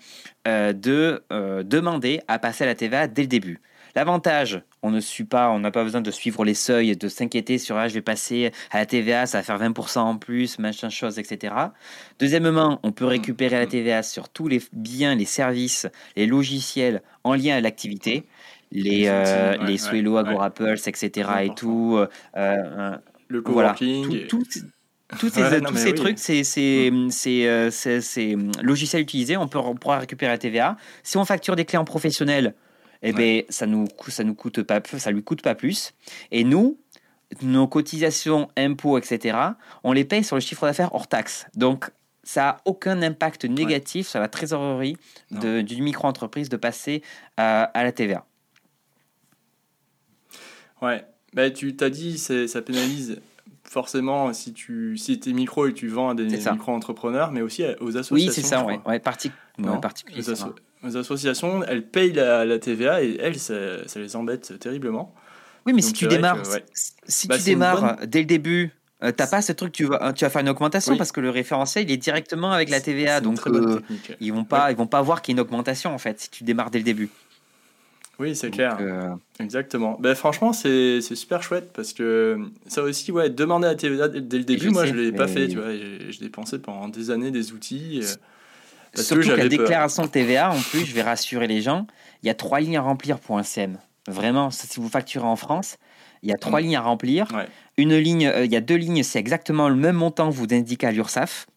[0.47, 3.61] euh, de euh, demander à passer à la TVA dès le début.
[3.95, 7.57] L'avantage, on ne suit pas, on n'a pas besoin de suivre les seuils, de s'inquiéter
[7.57, 10.89] sur ah, je vais passer à la TVA, ça va faire 20% en plus, machin
[10.89, 11.53] chose, etc.
[12.19, 17.33] Deuxièmement, on peut récupérer la TVA sur tous les biens, les services, les logiciels en
[17.33, 18.25] lien à l'activité,
[18.71, 21.29] les, euh, les Swello, Agorapulse, etc.
[21.43, 21.99] et tout.
[22.35, 22.95] Euh,
[23.27, 24.27] le coworking.
[24.27, 24.43] tout,
[25.19, 30.31] tous ces, tous ces trucs, c'est ces, euh, euh, logiciels utilisés, on, peut, pourra récupérer
[30.31, 30.77] la TVA.
[31.03, 32.55] Si on facture des clients professionnels,
[33.09, 35.93] eh ben, ça nous ça nous coûte pas ça lui coûte pas plus.
[36.31, 36.77] Et nous,
[37.41, 39.37] nos cotisations, impôts, etc.,
[39.83, 41.45] on les paye sur le chiffre d'affaires hors taxe.
[41.55, 41.91] Donc
[42.23, 44.97] ça n'a aucun impact négatif sur la trésorerie
[45.31, 47.03] d'une micro-entreprise de passer
[47.37, 48.25] à, à la TVA.
[50.81, 53.21] Ouais, bah, tu t'as dit ça pénalise
[53.63, 57.97] forcément si tu si es micro et tu vends à des micro-entrepreneurs, mais aussi aux
[57.97, 58.15] associations.
[58.15, 58.79] Oui, c'est ça, ouais.
[58.85, 59.31] ouais parti
[59.81, 60.23] particulier.
[60.85, 63.53] Les, associations, elles payent la, TVA et elles, ça,
[63.95, 65.13] les embête terriblement.
[65.65, 66.43] Oui, mais si tu démarres,
[67.05, 68.71] si bah, tu démarres dès le début,
[69.01, 71.19] tu euh, t'as pas ce truc, tu vas, tu vas faire une augmentation parce que
[71.19, 73.81] le référentiel il est directement avec la TVA, donc euh,
[74.21, 76.29] ils vont pas, ils vont pas voir qu'il y a une augmentation en fait si
[76.29, 77.09] tu démarres dès le début.
[78.17, 78.77] Oui, c'est clair.
[78.79, 79.97] Euh, Exactement.
[79.99, 84.45] Ben, franchement, c'est super chouette parce que ça aussi, ouais, demander à TVA dès le
[84.45, 85.49] début, moi, je ne l'ai pas fait.
[85.49, 88.01] Tu vois, j'ai dépensé pendant des années des outils.
[88.95, 91.85] Parce Surtout que, la déclaration de TVA, en plus, je vais rassurer les gens,
[92.23, 93.77] il y a trois lignes à remplir pour un CM.
[94.07, 95.77] Vraiment, si vous facturez en France,
[96.23, 96.63] il y a trois mm.
[96.63, 97.27] lignes à remplir.
[97.77, 100.47] Une ligne, euh, il y a deux lignes, c'est exactement le même montant que vous
[100.51, 101.47] indiquez à l'URSSAF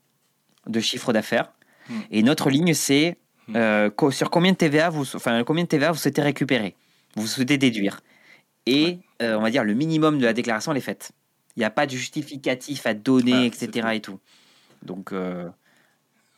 [0.67, 1.53] de chiffre d'affaires.
[1.89, 1.95] Mm.
[2.11, 3.17] Et une autre ligne, c'est
[3.49, 3.57] Hmm.
[3.57, 6.77] Euh, sur combien de TVA vous, enfin, combien de TVA vous souhaitez récupérer,
[7.17, 8.01] vous souhaitez déduire.
[8.67, 11.13] Et euh, on va dire le minimum de la déclaration elle est faite.
[11.57, 13.89] Il n'y a pas de justificatif à donner, etc.
[13.95, 14.21] et tout.
[14.83, 15.13] Donc.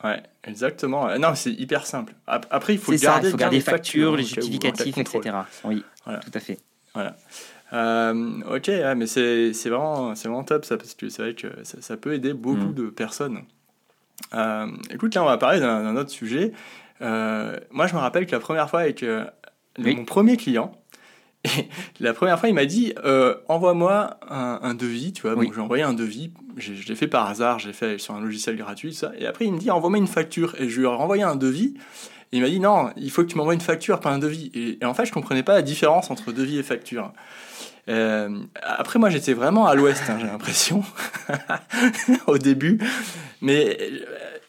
[0.04, 1.16] Euh, ouais, exactement.
[1.18, 2.14] Non, c'est hyper simple.
[2.26, 5.36] Après, il faut garder, il faut garder les factures, les justificatifs, etc.
[5.64, 6.58] Oui, tout à fait.
[6.94, 7.16] Voilà.
[8.50, 12.34] ok, mais c'est vraiment, vraiment top ça, parce que c'est vrai que ça, peut aider
[12.34, 12.74] beaucoup hmm.
[12.74, 13.42] de personnes.
[14.90, 16.52] écoute, là, on va parler d'un autre sujet.
[17.02, 19.24] Euh, moi, je me rappelle que la première fois avec euh,
[19.78, 20.72] mon premier client,
[22.00, 25.34] la première fois, il m'a dit euh, envoie-moi un, devis, tu vois.
[25.34, 28.56] Donc, j'ai envoyé un devis, je, l'ai fait par hasard, j'ai fait sur un logiciel
[28.56, 29.12] gratuit, ça.
[29.18, 30.54] Et après, il me dit envoie-moi une facture.
[30.58, 31.74] Et je lui ai renvoyé un devis.
[32.32, 34.50] Et il m'a dit non, il faut que tu m'envoies une facture, pas un devis.
[34.54, 37.12] Et, en fait, je comprenais pas la différence entre devis et facture.
[37.86, 40.84] après, moi, j'étais vraiment à l'ouest, hein, j'ai l'impression,
[42.26, 42.78] au début.
[43.40, 43.78] Mais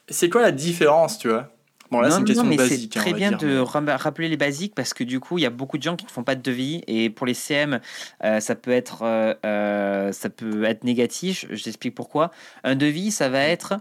[0.09, 1.49] c'est quoi la différence, tu vois?
[1.91, 2.91] Bon, là, c'est une question basique.
[2.93, 5.49] C'est hein, très bien de rappeler les basiques parce que du coup, il y a
[5.49, 7.81] beaucoup de gens qui ne font pas de devis et pour les CM,
[8.23, 11.45] euh, ça, peut être, euh, euh, ça peut être négatif.
[11.49, 12.31] Je t'explique pourquoi.
[12.63, 13.73] Un devis, ça va être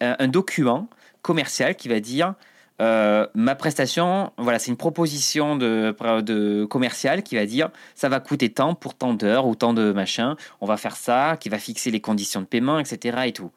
[0.00, 0.88] un document
[1.22, 2.34] commercial qui va dire
[2.80, 8.50] ma prestation, voilà, c'est une proposition de, de commerciale qui va dire ça va coûter
[8.50, 11.90] tant pour tant d'heures ou tant de machin, on va faire ça, qui va fixer
[11.90, 13.18] les conditions de paiement, etc.
[13.26, 13.52] et tout.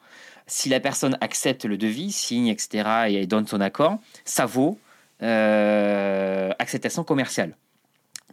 [0.47, 4.79] Si la personne accepte le devis, signe, etc., et donne son accord, ça vaut
[5.21, 7.55] euh, acceptation commerciale.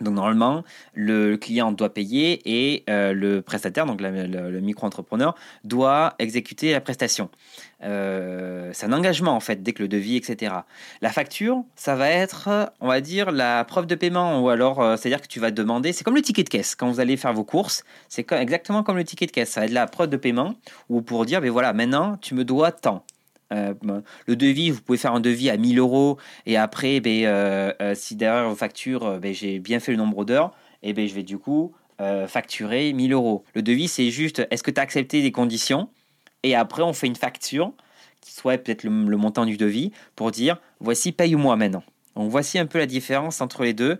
[0.00, 6.72] Donc normalement, le client doit payer et euh, le prestataire, donc le, micro-entrepreneur, doit exécuter
[6.72, 7.30] la prestation.
[7.84, 10.52] Euh, c'est un engagement en fait, dès que le devis, etc.
[11.00, 14.96] La facture, ça va être, on va dire, la preuve de paiement ou alors, euh,
[14.96, 16.74] c'est-à-dire que tu vas demander, c'est comme le ticket de caisse.
[16.74, 19.50] Quand vous allez faire vos courses, c'est exactement comme le ticket de caisse.
[19.50, 20.54] Ça va être la preuve de paiement
[20.88, 23.04] ou pour dire, ben voilà, maintenant tu me dois tant.
[23.54, 23.74] Euh,
[24.26, 27.94] le devis, vous pouvez faire un devis à 1000 euros et après, ben, euh, euh,
[27.94, 31.22] si derrière vos factures, ben, j'ai bien fait le nombre d'heures, et ben, je vais
[31.22, 31.72] du coup
[32.26, 33.44] facturer 1000 euros.
[33.54, 35.88] Le devis, c'est juste est-ce que tu as accepté des conditions?
[36.42, 37.72] Et après, on fait une facture
[38.20, 41.84] qui soit peut-être le, montant du devis pour dire voici, paye-moi maintenant.
[42.16, 43.92] Donc voici un peu la différence entre les deux.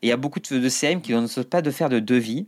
[0.00, 1.98] Et il y a beaucoup de, de CM qui ne souhaitent pas de faire de
[1.98, 2.46] devis.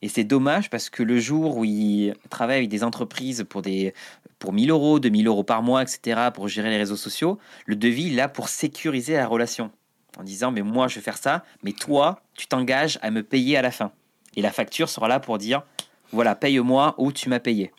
[0.00, 3.92] Et c'est dommage parce que le jour où ils travaillent avec des entreprises pour, des,
[4.38, 8.06] pour 1000 euros, 2000 euros par mois, etc., pour gérer les réseaux sociaux, le devis,
[8.06, 9.70] il là pour sécuriser la relation.
[10.16, 13.56] En disant, mais moi, je vais faire ça, mais toi, tu t'engages à me payer
[13.56, 13.92] à la fin.
[14.36, 15.62] Et la facture sera là pour dire,
[16.12, 17.72] voilà, paye-moi ou tu m'as payé.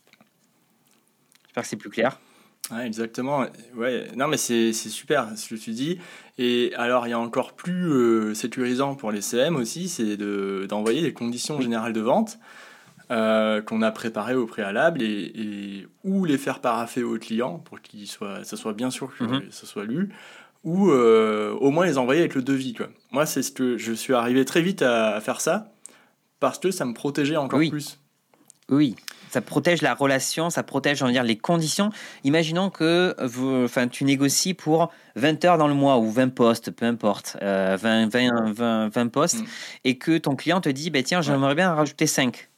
[1.45, 2.19] J'espère que c'est plus clair.
[2.71, 3.45] Ouais, exactement.
[3.75, 4.07] Ouais.
[4.15, 5.99] Non, mais c'est super ce que tu dis.
[6.37, 10.17] Et alors, il y a encore plus euh, sécurisant pour les CM aussi, c'est
[10.67, 12.37] d'envoyer des conditions générales de vente
[13.11, 18.07] euh, qu'on a préparées au préalable et, ou les faire paraffer au client pour qu'il
[18.07, 19.41] soit, ça soit bien sûr que mhm.
[19.49, 20.09] ça soit lu,
[20.63, 22.73] ou euh, au moins les envoyer avec le devis.
[22.73, 22.87] Quoi.
[23.11, 25.71] Moi, c'est ce que je suis arrivé très vite à, faire ça
[26.39, 27.99] parce que ça me protégeait encore plus.
[28.69, 28.95] Oui
[29.29, 31.91] ça protège la relation, ça protège, dire, les conditions.
[32.23, 36.71] Imaginons que vous, enfin, tu négocies pour 20 heures dans le mois ou 20 postes,
[36.71, 39.45] peu importe, 20, 20, 20, postes, mm.
[39.85, 42.48] et que ton client te dit, bah, tiens, j'aimerais bien rajouter 5.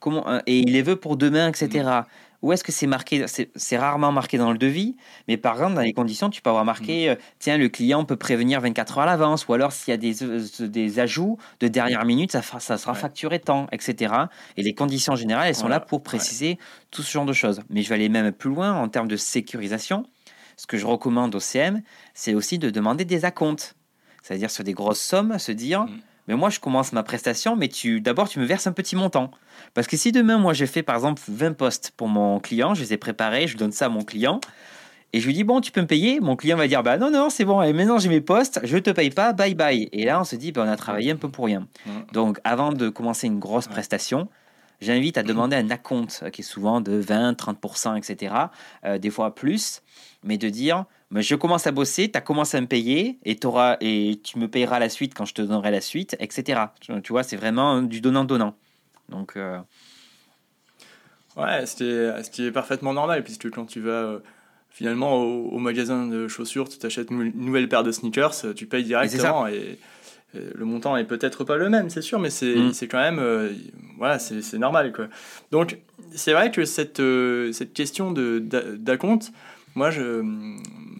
[0.00, 2.02] Comment, euh, et il les veut pour demain, etc.
[2.42, 5.80] Où est-ce que c'est marqué C'est rarement marqué dans le devis, mais par exemple, dans
[5.80, 7.12] les conditions, tu peux avoir marqué mm.
[7.12, 9.96] euh, tiens, le client peut prévenir 24 heures à l'avance, ou alors s'il y a
[9.96, 14.14] des, euh, des ajouts de dernière minute, ça, ça sera facturé tant, etc.
[14.56, 16.58] Et les conditions générales, elles sont là pour préciser
[16.90, 17.62] tout ce genre de choses.
[17.70, 20.04] Mais je vais aller même plus loin en termes de sécurisation.
[20.58, 21.82] Ce que je recommande au CM,
[22.14, 23.74] c'est aussi de demander des acomptes.
[24.22, 25.82] C'est-à-dire sur des grosses sommes, se dire.
[25.84, 28.96] Mm mais moi je commence ma prestation, mais tu d'abord tu me verses un petit
[28.96, 29.30] montant.
[29.74, 32.82] Parce que si demain moi j'ai fait par exemple 20 postes pour mon client, je
[32.82, 34.40] les ai préparés, je donne ça à mon client,
[35.12, 37.10] et je lui dis bon tu peux me payer, mon client va dire bah non
[37.10, 39.88] non c'est bon, et maintenant j'ai mes postes, je te paye pas, bye bye.
[39.92, 41.66] Et là on se dit bah, on a travaillé un peu pour rien.
[42.12, 44.28] Donc avant de commencer une grosse prestation,
[44.80, 48.34] j'invite à demander un acompte qui est souvent de 20, 30%, etc.
[48.98, 49.82] des fois plus,
[50.22, 53.76] mais de dire je commence à bosser, tu as commencé à me payer et, auras,
[53.80, 56.60] et tu me payeras la suite quand je te donnerai la suite, etc.
[56.80, 58.56] Tu vois, c'est vraiment du donnant-donnant.
[59.08, 59.36] Donc.
[59.36, 59.58] Euh...
[61.36, 64.18] Ouais, c'était parfaitement normal, puisque quand tu vas euh,
[64.70, 69.46] finalement au, magasin de chaussures, tu t'achètes une nouvelle paire de sneakers, tu payes directement
[69.46, 69.78] et,
[70.54, 72.72] le montant est peut-être pas le même, c'est sûr, mais c'est mm.
[72.90, 73.18] quand même.
[73.18, 73.52] Euh,
[73.96, 74.92] voilà, c'est normal.
[74.92, 75.06] Quoi.
[75.50, 75.78] Donc,
[76.14, 79.32] c'est vrai que cette, euh, cette question d'acompte,
[79.76, 80.22] moi, je,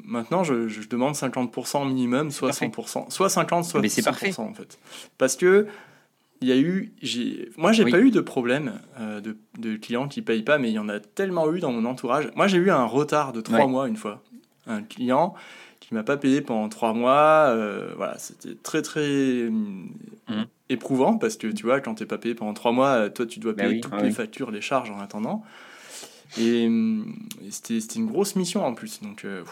[0.05, 4.39] maintenant, je, je demande 50% minimum, soit 100%, soit 50, soit Mais 100% parfait.
[4.39, 4.79] en fait.
[5.19, 5.67] Parce que
[6.43, 6.93] il y a eu,
[7.57, 10.75] moi, j'ai pas eu de problème euh, de, de, clients qui payent pas, mais il
[10.75, 12.31] y en a tellement eu dans mon entourage.
[12.37, 14.23] Moi, j'ai eu un retard de trois mois une fois.
[14.67, 15.35] Un client
[15.81, 17.47] qui m'a pas payé pendant trois mois.
[17.49, 20.45] Euh, voilà, c'était très très mmh.
[20.69, 23.55] éprouvant parce que tu vois, quand t'es pas payé pendant trois mois, toi, tu dois
[23.55, 25.43] bah payer toutes les factures, les charges en attendant.
[26.39, 26.69] Et,
[27.51, 29.01] c'était une grosse mission en plus.
[29.01, 29.45] Donc, euh,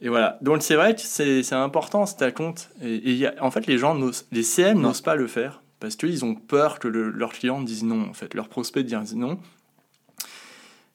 [0.00, 0.38] et voilà.
[0.42, 2.70] Donc c'est vrai que c'est important c'est à compte.
[2.82, 3.98] Et, y a, en fait, les gens,
[4.32, 8.08] les CM n'osent pas le faire parce qu'ils ont peur que leurs clients disent non,
[8.08, 9.38] en fait, leurs prospects disent non.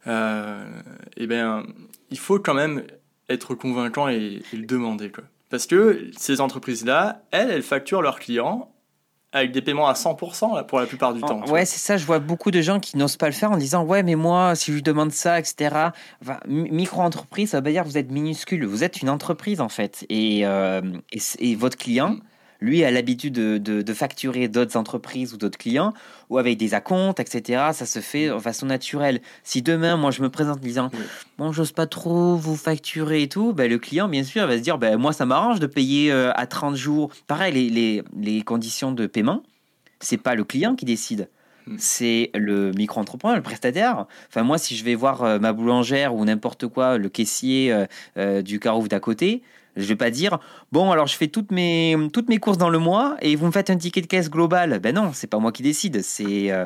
[0.07, 0.65] Euh,
[1.17, 1.65] et bien,
[2.09, 2.83] il faut quand même
[3.27, 5.11] être convaincant et, et le demander.
[5.11, 5.25] Quoi.
[5.49, 8.71] Parce que ces entreprises-là, elles, elles facturent leurs clients
[9.31, 11.43] avec des paiements à 100% là, pour la plupart du temps.
[11.45, 11.97] Ouais, c'est ça.
[11.97, 14.55] Je vois beaucoup de gens qui n'osent pas le faire en disant Ouais, mais moi,
[14.55, 15.89] si je lui demande ça, etc.
[16.47, 18.65] Micro-entreprise, ça veut dire que vous êtes minuscule.
[18.65, 20.05] Vous êtes une entreprise, en fait.
[20.09, 20.81] Et, euh,
[21.39, 22.21] et, votre client, mm
[22.61, 25.93] lui a l'habitude de, facturer d'autres entreprises ou d'autres clients,
[26.29, 27.69] ou avec des acomptes, etc.
[27.73, 29.21] Ça se fait de façon naturelle.
[29.43, 30.91] Si demain, moi, je me présente en disant,
[31.37, 34.61] bon, j'ose pas trop vous facturer et tout, ben, le client, bien sûr, va se
[34.61, 37.11] dire, ben, moi, ça m'arrange de payer euh, à 30 jours.
[37.27, 39.43] Pareil, les, les, les conditions de paiement,
[39.99, 41.29] c'est pas le client qui décide
[41.67, 41.75] hmm.
[41.77, 44.05] c'est le micro-entrepreneur, le prestataire.
[44.29, 47.85] Enfin, moi, si je vais voir euh, ma boulangère ou n'importe quoi, le caissier
[48.17, 49.41] euh, du carouf d'à côté,
[49.75, 50.39] je vais pas dire
[50.71, 53.51] bon alors je fais toutes mes toutes mes courses dans le mois et vous me
[53.51, 54.79] faites un ticket de caisse global.
[54.79, 56.65] Ben non, c'est pas moi qui décide, c'est euh,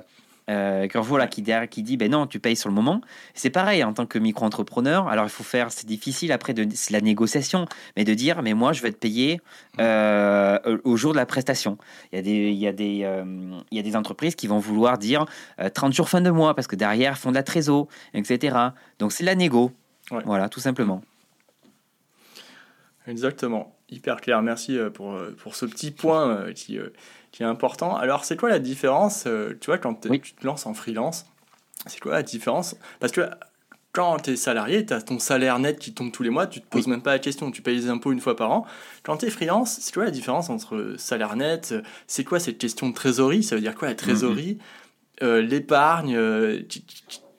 [0.49, 3.01] euh, voilà, qui, qui dit ben non, tu payes sur le moment.
[3.33, 5.07] C'est pareil en tant que micro-entrepreneur.
[5.07, 8.53] Alors il faut faire, c'est difficile après, de, c'est la négociation, mais de dire mais
[8.53, 9.41] moi je vais te payer
[9.79, 11.77] euh, au jour de la prestation.
[12.11, 13.23] Il y a des, il y a des, euh,
[13.71, 15.25] il y a des entreprises qui vont vouloir dire
[15.73, 18.57] 30 euh, jours fin de mois parce que derrière font de la trésor, etc.
[18.99, 19.71] Donc c'est la négo.
[20.25, 21.01] Voilà, tout simplement.
[23.07, 24.41] Exactement, hyper clair.
[24.41, 26.79] Merci pour, pour ce petit point qui
[27.33, 27.97] qui est important.
[27.97, 31.25] Alors, c'est quoi la différence, euh, tu vois, quand tu te lances en freelance
[31.87, 32.75] C'est quoi la différence?
[32.99, 33.27] Parce que
[33.91, 36.61] quand tu es salarié, tu as ton salaire net qui tombe tous les mois, tu
[36.61, 38.65] te poses même pas la question, tu payes les impôts une fois par an.
[39.01, 41.73] Quand tu es freelance, c'est quoi la différence entre salaire net
[42.05, 43.41] C'est quoi cette question de trésorerie?
[43.43, 44.59] Ça veut dire quoi la trésorerie?
[45.21, 45.27] Mhm.
[45.27, 46.61] euh, L'épargne euh,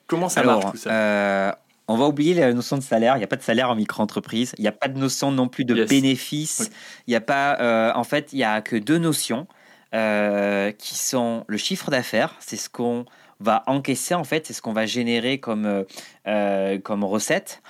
[0.07, 1.57] Comment ça marche tout ça?
[1.87, 3.15] On va oublier la notion de salaire.
[3.15, 4.53] Il n'y a pas de salaire en micro-entreprise.
[4.57, 6.71] Il n'y a pas de notion non plus de bénéfice.
[7.07, 9.47] Il n'y a pas, en fait, il n'y a que deux notions.
[9.95, 13.05] Euh, qui sont le chiffre d'affaires, c'est ce qu'on
[13.39, 15.83] va encaisser en fait, c'est ce qu'on va générer comme, euh,
[16.27, 17.61] euh, comme recette.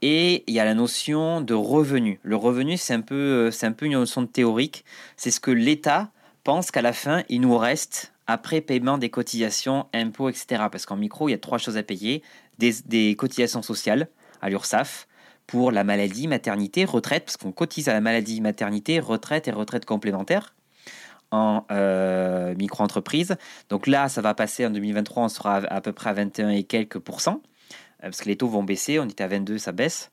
[0.00, 2.20] Et il y a la notion de revenu.
[2.22, 4.86] Le revenu, c'est un, peu, c'est un peu une notion théorique.
[5.18, 6.08] C'est ce que l'État
[6.42, 10.64] pense qu'à la fin, il nous reste après paiement des cotisations, impôts, etc.
[10.72, 12.22] Parce qu'en micro, il y a trois choses à payer.
[12.58, 14.08] Des, cotisations sociales
[14.40, 15.06] à l'URSSAF,
[15.46, 19.84] pour la maladie, maternité, retraite, parce qu'on cotise à la maladie, maternité, retraite et retraite
[19.84, 20.54] complémentaire
[21.30, 23.36] en euh, micro-entreprise.
[23.68, 26.62] Donc là, ça va passer en 2023, on sera à, peu près à 21 et
[26.62, 30.10] quelques pourcents, euh, parce que les taux vont baisser, on était à 22, ça baisse.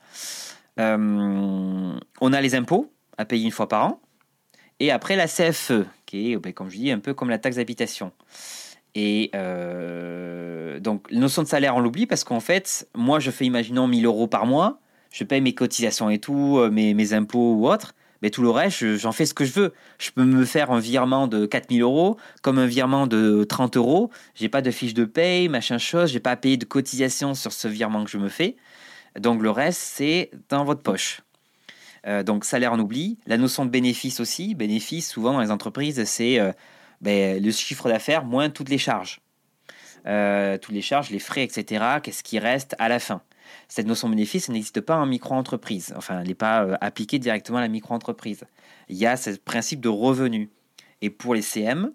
[0.80, 4.02] Euh, on a les impôts à payer une fois par an,
[4.80, 7.58] et après la CFE, qui est, ben, comme je dis, un peu comme la taxe
[7.58, 8.12] d'habitation.
[8.96, 9.32] Et
[10.82, 14.06] donc, la notion de salaire, on l'oublie parce qu'en fait, moi, je fais, imaginons, 1000
[14.06, 14.80] euros par mois,
[15.12, 17.94] je paye mes cotisations et tout, mes, mes impôts ou autres.
[18.22, 19.74] Mais tout le reste, j'en fais ce que je veux.
[19.98, 24.12] Je peux me faire un virement de 4000 euros comme un virement de 30 euros.
[24.36, 26.12] J'ai pas de fiche de paye, machin chose.
[26.12, 28.58] J'ai pas à payer de cotisation sur ce virement que je me fais.
[29.20, 31.22] Donc le reste, c'est dans votre poche.
[32.08, 33.18] Euh, donc salaire, on oublie.
[33.26, 34.54] La notion de bénéfice aussi.
[34.54, 36.52] Bénéfice, souvent dans les entreprises, c'est euh,
[37.02, 39.22] ben, le chiffre d'affaires moins toutes les charges.
[40.08, 41.86] Euh, toutes les charges, les frais, etc.
[42.02, 43.22] Qu'est-ce qui reste à la fin?
[43.68, 45.94] Cette notion de bénéfice n'existe pas en micro-entreprise.
[45.96, 48.46] Enfin, elle n'est pas euh, appliquée directement à la micro-entreprise.
[48.90, 50.50] Il y a ce principe de revenu.
[51.02, 51.92] Et pour les CM,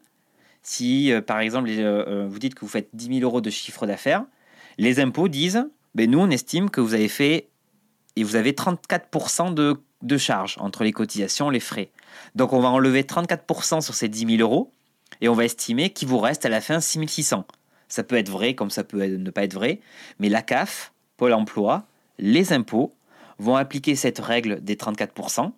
[0.62, 1.70] si euh, par exemple
[2.28, 4.24] vous dites que vous faites 10 000 euros de chiffre d'affaires,
[4.78, 7.48] les impôts disent ben, nous, on estime que vous avez fait
[8.16, 11.90] et vous avez 34% de, de charges entre les cotisations les frais.
[12.34, 14.72] Donc on va enlever 34% sur ces 10 000 euros
[15.20, 17.46] et on va estimer qu'il vous reste à la fin 6 600.
[17.88, 19.80] Ça peut être vrai comme ça peut ne pas être vrai,
[20.18, 21.86] mais la CAF Pôle emploi,
[22.18, 22.94] les impôts
[23.38, 25.52] vont appliquer cette règle des 34%,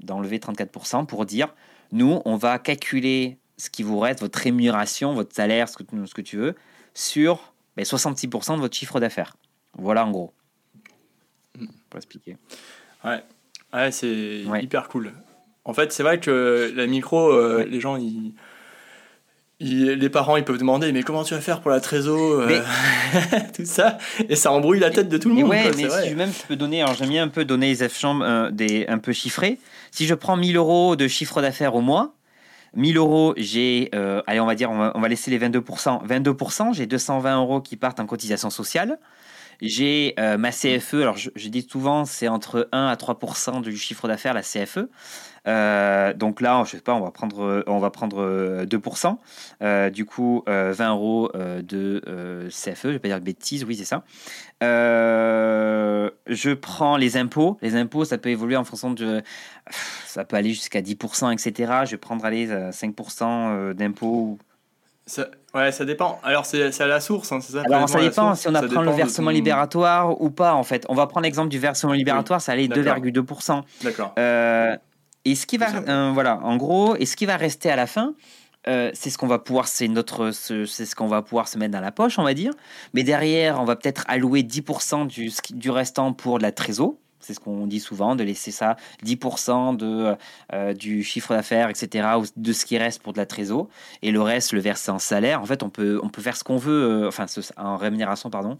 [0.00, 1.54] d'enlever 34% pour dire,
[1.92, 6.14] nous, on va calculer ce qui vous reste, votre rémunération, votre salaire, ce que, ce
[6.14, 6.54] que tu veux,
[6.92, 9.36] sur 66% ben, de votre chiffre d'affaires.
[9.76, 10.32] Voilà en gros.
[11.90, 12.36] Pour expliquer.
[13.04, 13.22] Ouais,
[13.72, 15.12] ouais c'est hyper cool.
[15.64, 18.34] En fait, c'est vrai que la micro, euh, les gens, ils
[19.60, 22.60] les parents ils peuvent demander mais comment tu vas faire pour la trésor euh,
[23.54, 23.98] tout ça.
[24.28, 26.56] Et ça embrouille la tête de tout le monde ouais mais si même je peux
[26.56, 29.58] donner alors j'aime bien un peu donner les F euh, des un peu chiffrés
[29.90, 32.14] si je prends 1000 euros de chiffre d'affaires au mois
[32.74, 36.86] 1000 euros j'ai euh, allez on va dire on va, laisser les 22% 22% j'ai
[36.86, 38.98] 220 euros qui partent en cotisation sociale.
[39.62, 44.08] J'ai ma CFE alors je, je dis souvent c'est entre 1 à 3% du chiffre
[44.08, 44.88] d'affaires la CFE
[45.46, 49.16] donc là, je sais pas, on va prendre, on va prendre 2%.
[49.62, 53.76] Euh, du coup, 20 euh, euros de CFE, je vais pas dire de bêtises, oui,
[53.76, 54.04] c'est ça.
[54.60, 57.58] je prends les impôts.
[57.62, 59.22] Les impôts, ça peut évoluer en fonction de.
[60.06, 61.72] Ça peut aller jusqu'à 10%, etc.
[61.84, 64.38] Je vais prendre allez, 5% d'impôts.
[65.06, 66.18] Ça, ouais, ça dépend.
[66.22, 68.92] Alors, c'est à la source, hein, c'est ça Alors, ça dépend si on apprend le
[68.92, 70.86] versement libératoire ou pas, en fait.
[70.88, 73.62] On va prendre l'exemple du versement libératoire, ça allait 2,2%.
[73.82, 74.14] D'accord.
[75.24, 77.86] Et ce qui va, euh, voilà, en gros, et ce qui va rester à la
[77.86, 78.14] fin,
[78.66, 81.72] euh, c'est ce qu'on va pouvoir, c'est notre, c'est ce qu'on va pouvoir se mettre
[81.72, 82.52] dans la poche, on va dire.
[82.92, 86.94] Mais derrière, on va peut-être allouer 10% du, du restant pour de la trésor.
[87.24, 90.14] C'est ce qu'on dit souvent, de laisser ça 10% de,
[90.52, 93.68] euh, du chiffre d'affaires, etc., ou de ce qui reste pour de la trésor,
[94.02, 95.40] et le reste le verser en salaire.
[95.40, 98.58] En fait, on peut, on peut faire ce qu'on veut, enfin, en rémunération, pardon.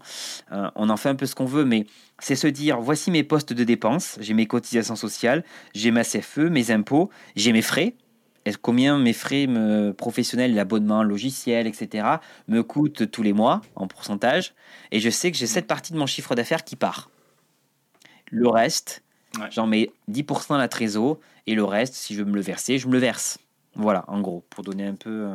[0.51, 1.85] on en fait un peu ce qu'on veut, mais
[2.19, 6.49] c'est se dire voici mes postes de dépenses, j'ai mes cotisations sociales, j'ai ma CFE,
[6.49, 7.95] mes impôts, j'ai mes frais.
[8.61, 9.47] Combien mes frais
[9.97, 12.07] professionnels, l'abonnement, logiciel, etc.,
[12.47, 14.53] me coûtent tous les mois en pourcentage?
[14.91, 17.09] Et je sais que j'ai cette partie de mon chiffre d'affaires qui part.
[18.31, 19.03] Le reste,
[19.51, 21.19] j'en mets 10% à la trésor.
[21.47, 23.37] Et le reste, si je veux me le verser, je me le verse.
[23.75, 25.29] Voilà, en gros, pour donner un peu.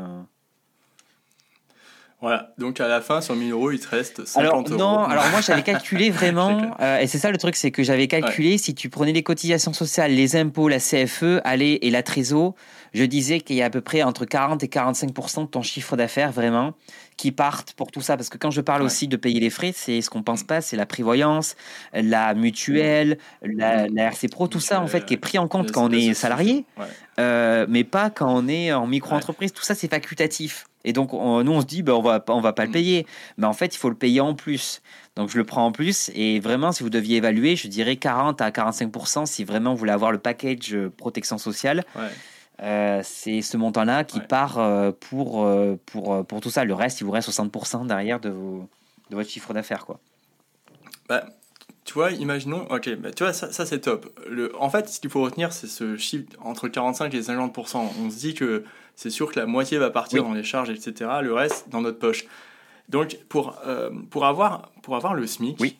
[2.20, 5.24] Voilà, donc à la fin, sur 1000 euros, il te reste 50 alors, Non, alors
[5.30, 8.74] moi j'avais calculé vraiment, euh, et c'est ça le truc, c'est que j'avais calculé si
[8.74, 12.54] tu prenais les cotisations sociales, les impôts, la CFE, allez, et la trésor,
[12.92, 15.96] je disais qu'il y a à peu près entre 40 et 45% de ton chiffre
[15.96, 16.74] d'affaires vraiment
[17.16, 18.16] qui partent pour tout ça.
[18.16, 20.60] Parce que quand je parle aussi de payer les frais, c'est ce qu'on pense pas,
[20.60, 21.54] c'est la prévoyance,
[21.92, 25.90] la mutuelle, la, RC Pro, tout ça en fait qui est pris en compte quand
[25.90, 26.64] on est salarié,
[27.18, 29.52] euh, mais pas quand on est en micro-entreprise.
[29.52, 30.66] Tout ça c'est facultatif.
[30.84, 32.72] Et donc, nous, on se dit, ben, on va, on va pas le mm.
[32.72, 33.06] payer.
[33.36, 34.82] Mais en fait, il faut le payer en plus.
[35.16, 36.10] Donc, je le prends en plus.
[36.14, 39.92] Et vraiment, si vous deviez évaluer, je dirais 40 à 45% si vraiment vous voulez
[39.92, 41.84] avoir le package euh, protection sociale.
[42.62, 45.48] Euh, c'est ce montant-là qui part euh, pour,
[45.86, 46.64] pour, pour tout ça.
[46.64, 49.86] Le reste, il vous reste 60% derrière de, de votre chiffre d'affaires.
[49.86, 49.98] quoi.
[51.08, 51.24] Bah,
[51.90, 54.16] tu vois, imaginons, ok, bah, tu vois, ça, ça c'est top.
[54.28, 57.78] Le, en fait, ce qu'il faut retenir, c'est ce chiffre entre 45 et 50%.
[58.00, 58.62] On se dit que
[58.94, 61.10] c'est sûr que la moitié va partir dans les charges, etc.
[61.20, 62.26] Le reste dans notre poche.
[62.90, 65.79] Donc, pour, euh, pour, avoir, pour avoir le SMIC, oui.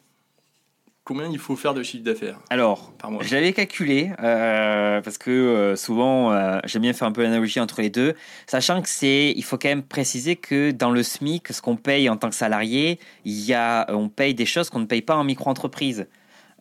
[1.11, 5.75] Combien il faut faire de chiffre d'affaires Alors, je l'avais calculé, euh, parce que euh,
[5.75, 6.31] souvent,
[6.67, 8.15] j'aime bien faire un peu l'analogie entre les deux,
[8.47, 12.09] sachant que c'est, il faut quand même préciser que dans le SMIC, ce qu'on paye
[12.09, 15.17] en tant que salarié, il y a, on paye des choses qu'on ne paye pas
[15.17, 16.07] en micro-entreprise.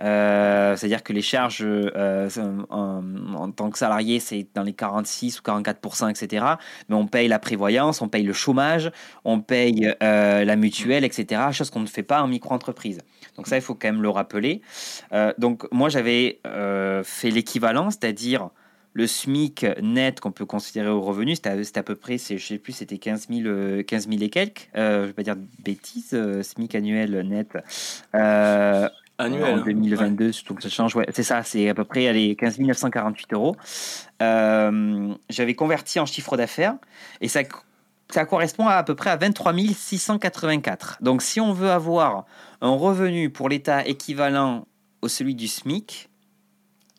[0.01, 2.29] Euh, c'est-à-dire que les charges euh,
[2.69, 6.45] en, tant que salarié, c'est dans les 46 ou 44 etc.
[6.87, 8.91] Mais on paye la prévoyance, on paye le chômage,
[9.25, 11.41] on paye euh, la mutuelle, etc.
[11.51, 12.99] Chose qu'on ne fait pas en micro-entreprise.
[13.35, 14.61] Donc ça, il faut quand même le rappeler.
[15.37, 16.39] donc moi, j'avais
[17.03, 18.49] fait l'équivalent, c'est-à-dire
[18.93, 22.73] le SMIC net qu'on peut considérer au revenu, c'était à, peu près, je sais plus,
[22.73, 24.69] c'était 15 000, 15 000 et quelques.
[24.73, 27.55] je ne vais pas dire bêtises, SMIC annuel net
[29.19, 29.59] annuel.
[29.59, 30.95] En 2022, donc ça change.
[30.95, 33.55] Ouais, c'est ça, c'est à peu près allez, 15 948 euros.
[34.21, 36.75] Euh, j'avais converti en chiffre d'affaires
[37.21, 37.41] et ça,
[38.09, 40.97] ça correspond à, à peu près à 23 684.
[41.01, 42.25] Donc si on veut avoir
[42.61, 44.65] un revenu pour l'État équivalent
[45.01, 46.09] au celui du SMIC,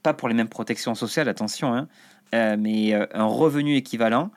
[0.02, 1.88] pas pour les mêmes protections sociales, attention, hein,
[2.34, 4.30] euh, mais euh, un revenu équivalent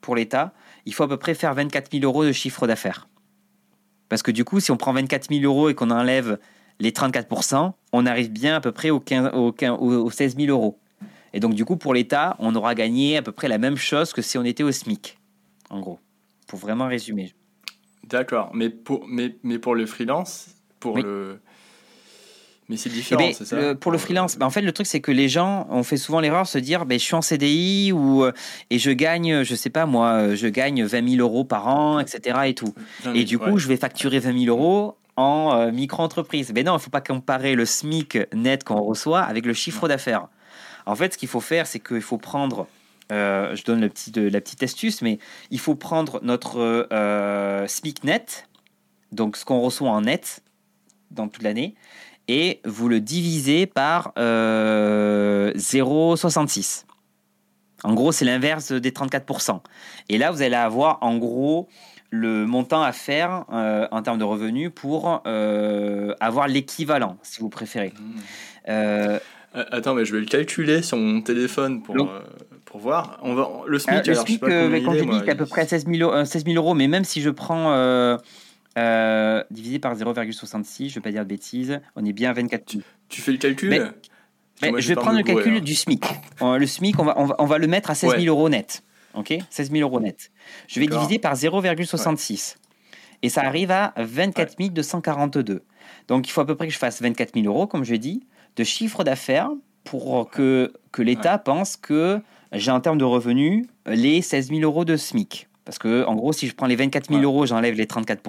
[0.00, 0.52] pour l'État,
[0.86, 3.08] il faut à peu près faire 24 000 euros de chiffre d'affaires.
[4.08, 6.38] Parce que du coup, si on prend 24 000 euros et qu'on enlève
[6.80, 10.78] les 34%, on arrive bien à peu près aux, 15, aux, 16 000 euros.
[11.32, 14.12] Et donc, du coup, pour l'État, on aura gagné à peu près la même chose
[14.12, 15.18] que si on était au SMIC,
[15.70, 15.98] en gros,
[16.46, 17.32] pour vraiment résumer.
[18.04, 20.48] D'accord, mais pour, mais, mais pour le freelance,
[20.78, 21.40] pour le...
[22.70, 24.86] Mais c'est différent, eh ben, c'est ça Pour le freelance, ben, en fait, le truc,
[24.86, 27.20] c'est que les gens ont fait souvent l'erreur de se dire ben, je suis en
[27.20, 28.32] CDI ou, euh,
[28.70, 32.38] et je gagne, je sais pas moi, je gagne 20 000 euros par an, etc.
[32.46, 32.74] Et, tout.
[33.14, 36.52] et du coup, je vais facturer 20 000 euros en euh, micro-entreprise.
[36.54, 39.88] Mais non, il ne faut pas comparer le SMIC net qu'on reçoit avec le chiffre
[39.88, 40.28] d'affaires.
[40.86, 42.66] En fait, ce qu'il faut faire, c'est qu'il faut prendre,
[43.12, 45.18] euh, je donne le petit, de, la petite astuce, mais
[45.50, 48.48] il faut prendre notre euh, SMIC net,
[49.12, 50.42] donc ce qu'on reçoit en net
[51.10, 51.74] dans toute l'année,
[52.28, 56.86] et vous le divisez par 0,66.
[57.84, 59.60] En gros, c'est l'inverse des 34%.
[60.08, 61.68] Et là, vous allez avoir en gros
[62.14, 67.48] le montant à faire euh, en termes de revenus pour euh, avoir l'équivalent, si vous
[67.48, 67.92] préférez.
[67.98, 68.20] Mmh.
[68.68, 69.18] Euh,
[69.52, 72.08] attends, mais je vais le calculer sur mon téléphone pour,
[72.64, 73.18] pour voir.
[73.22, 74.40] On va, le SMIC, le SMIC
[75.24, 78.16] c'est à peu près 16 000, 16 000, euros, mais même si je prends
[79.50, 82.70] divisé par 0,66, je ne vais pas dire de bêtises, on est bien à 24
[82.70, 82.84] 000.
[83.08, 83.92] Tu, fais le calcul
[84.62, 85.60] Je vais prendre le calcul hein.
[85.60, 86.04] du SMIC.
[86.40, 88.82] le SMIC, on va, on va, on va le mettre à 16 000 euros net.
[89.14, 90.30] OK 16 000 euros net.
[90.68, 92.56] Je vais diviser par 0,66.
[93.22, 95.62] Et ça arrive à 24 242.
[96.08, 98.26] Donc il faut à peu près que je fasse 24 000 euros, comme je dis,
[98.56, 99.50] de chiffre d'affaires
[99.84, 102.20] pour que, que l'État pense que
[102.52, 105.48] j'ai en termes de revenus les 16 000 euros de SMIC.
[105.64, 108.20] Parce que, en gros, si je prends les 24 000 euros, j'enlève les 34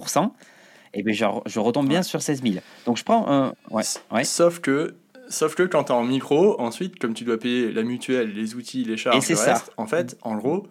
[0.95, 2.55] et bien je, je retombe bien sur 16 000.
[2.85, 3.53] Donc je prends un.
[3.69, 4.95] Ouais, Sauf que
[5.27, 8.53] Sauf que quand tu es en micro, ensuite, comme tu dois payer la mutuelle, les
[8.53, 10.67] outils, les charges, le reste, en fait, en gros,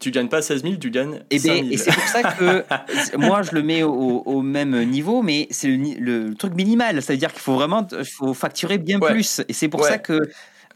[0.00, 1.66] tu gagnes pas 16 000, tu gagnes et, 5 000.
[1.70, 2.64] et c'est pour ça que
[3.18, 7.00] moi je le mets au, même niveau, mais c'est le, truc minimal.
[7.02, 7.86] Ça veut dire qu'il faut vraiment
[8.18, 9.42] faut facturer bien plus.
[9.48, 10.12] Et c'est pour ça que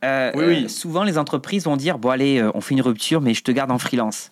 [0.05, 3.33] euh, euh, souvent les entreprises vont dire bon allez, euh, on fait une rupture, mais
[3.33, 4.31] je te garde en freelance.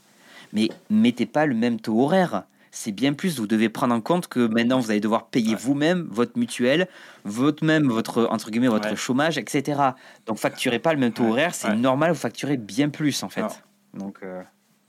[0.52, 2.42] Mais mettez pas le même taux horaire.
[2.70, 3.38] C'est bien plus.
[3.38, 6.88] Vous devez prendre en compte que maintenant vous allez devoir payer vous-même votre mutuelle,
[7.24, 9.80] votre même votre entre guillemets votre chômage, etc.
[10.26, 11.54] Donc facturez pas le même taux horaire.
[11.54, 12.12] C'est normal.
[12.12, 13.62] Vous facturez bien plus en fait.
[13.94, 14.20] Donc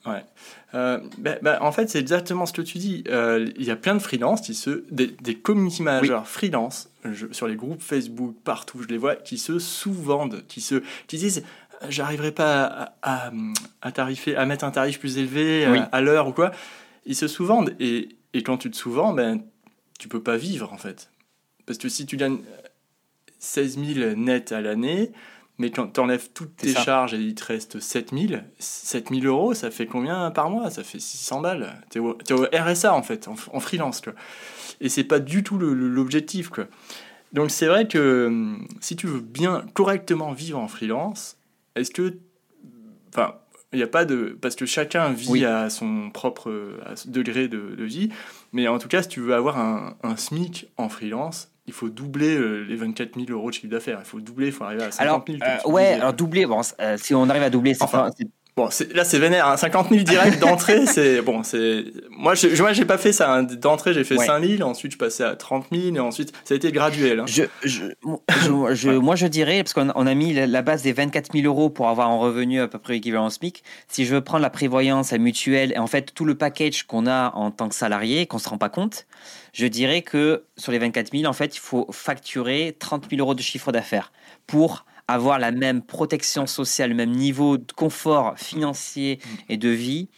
[0.06, 0.24] Ouais.
[0.74, 3.04] Euh, ben, ben, en fait, c'est exactement ce que tu dis.
[3.08, 6.89] Euh, il y a plein de freelance, qui se, des, des community managers freelance,
[7.32, 11.43] sur les groupes Facebook, partout, je les vois, qui se sous-vendent, qui, se, qui disent
[11.89, 13.32] j'arriverai pas à,
[13.82, 16.51] à, tarifer, à mettre un tarif plus élevé euh, à, l'heure ou quoi.
[17.06, 19.41] Ils se sous-vendent et Et quand tu te sous-vends, ben,
[19.99, 21.10] tu peux pas vivre en fait.
[21.66, 22.39] Parce que si tu gagnes
[23.39, 25.12] 16 000 net à l'année,
[25.60, 29.22] mais quand tu enlèves toutes tes charges et il te reste 7 000, 7 000
[29.26, 30.72] euros, ça fait combien par mois?
[30.72, 31.80] Ça fait 600 balles.
[31.91, 34.01] Tu es, au RSA en fait, en, freelance.
[34.01, 34.14] Quoi.
[34.82, 36.49] Et c'est pas du tout l'objectif.
[37.34, 41.38] Donc c'est vrai que hum, si tu veux bien correctement vivre en freelance,
[41.76, 42.18] est-ce que.
[43.10, 43.36] Enfin,
[43.74, 44.36] il n'y a pas de.
[44.41, 46.51] Parce que chacun vit à son propre
[47.06, 48.10] degré de, vie.
[48.54, 51.89] Mais en tout cas, si tu veux avoir un, un SMIC en freelance, il faut
[51.89, 53.99] doubler euh, les 24 000 euros de chiffre d'affaires.
[54.01, 55.39] Il faut doubler, il faut arriver à 50 000.
[55.41, 58.09] Alors, euh, ouais, alors doubler, bon, euh, si on arrive à doubler, c'est enfin,
[58.56, 59.89] Bon, là c'est vénère, 50 hein.
[59.89, 63.43] 000 direct d'entrée, c'est bon, c'est moi je moi j'ai pas fait ça hein.
[63.43, 66.58] d'entrée, j'ai fait 5 000, ensuite je passais à 30 000 et ensuite ça a
[66.58, 67.22] été graduel.
[67.22, 67.26] Hein.
[67.28, 67.86] Je, je,
[68.74, 71.72] je, moi je dirais parce qu'on on a mis la base des 24 000 euros
[71.72, 73.64] pour avoir un revenu à peu près équivalent au SMIC.
[73.88, 77.08] Si je veux prendre la prévoyance, la mutuelle et en fait tout le package qu'on
[77.08, 79.08] a en tant que salarié, qu'on se rend pas compte,
[79.54, 83.34] je dirais que sur les 24 000 en fait il faut facturer 30 000 euros
[83.34, 84.12] de chiffre d'affaires
[84.45, 90.10] pour avoir la même protection sociale, le même niveau de confort financier et de vie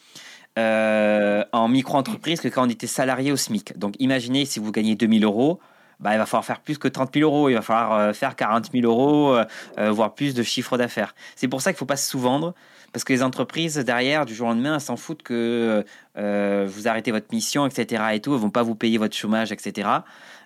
[0.58, 3.78] euh, en micro-entreprise que quand on était salarié au SMIC.
[3.78, 5.60] Donc imaginez si vous gagnez 2000 euros,
[6.00, 8.36] bah, il va falloir faire plus que 30 000 euros, il va falloir euh, faire
[8.36, 11.16] 40 000 euros, euh, voire plus de chiffre d'affaires.
[11.36, 12.54] C'est pour ça qu'il ne faut pas se sous-vendre,
[12.94, 15.84] parce que les entreprises, derrière, du jour au lendemain, elles s'en foutent que
[16.16, 18.04] vous arrêtez votre mission, etc.
[18.14, 19.90] et tout, elles ne vont pas vous payer votre chômage, etc.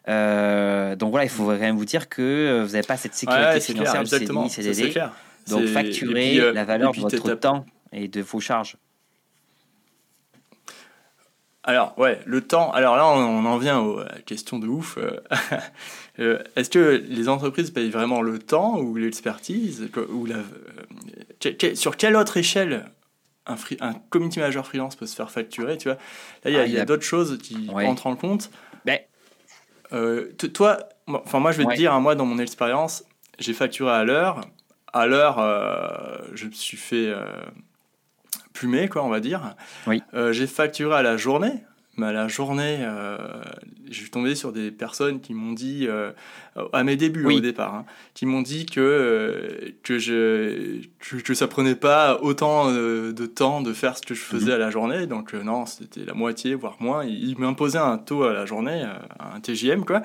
[0.07, 3.13] Euh, donc voilà, il faut quand même vous dire que euh, vous n'avez pas cette
[3.13, 5.01] sécurité financière clair, du CDI, CDD.
[5.47, 8.77] Donc facturer euh, la valeur de votre temps et de vos charges.
[11.63, 12.71] Alors, ouais, le temps.
[12.71, 14.97] Alors là, on, en vient à la question de ouf.
[16.17, 19.89] Est-ce que les entreprises payent vraiment le temps ou l'expertise?
[20.09, 20.37] Ou la,
[21.75, 22.85] Sur quelle autre échelle
[23.45, 25.97] un, free, un community manager freelance peut se faire facturer tu vois?
[26.43, 28.49] Là, il y a, ah, a d'autres choses qui entrent en compte.
[29.93, 33.03] Euh, toi, enfin moi je vais te dire, hein, moi dans mon expérience,
[33.39, 34.41] j'ai facturé à l'heure.
[34.91, 37.23] À l'heure, euh, je me suis fait euh,
[38.53, 39.55] plumer, quoi, on va dire.
[39.87, 40.01] Oui.
[40.31, 41.63] j'ai facturé à la journée.
[42.01, 42.79] À la journée,
[43.89, 45.87] je suis tombé sur des personnes qui m'ont dit,
[46.73, 51.75] à mes débuts au départ, hein, qui m'ont dit que, que, je, que, ça prenait
[51.75, 54.55] pas autant de temps de faire ce que je faisais mhm.
[54.55, 55.07] à la journée.
[55.07, 57.03] Donc non, c'était la moitié, voire moins.
[57.05, 58.85] Ils, m'imposaient un taux à la journée,
[59.19, 60.01] un TJM, quoi.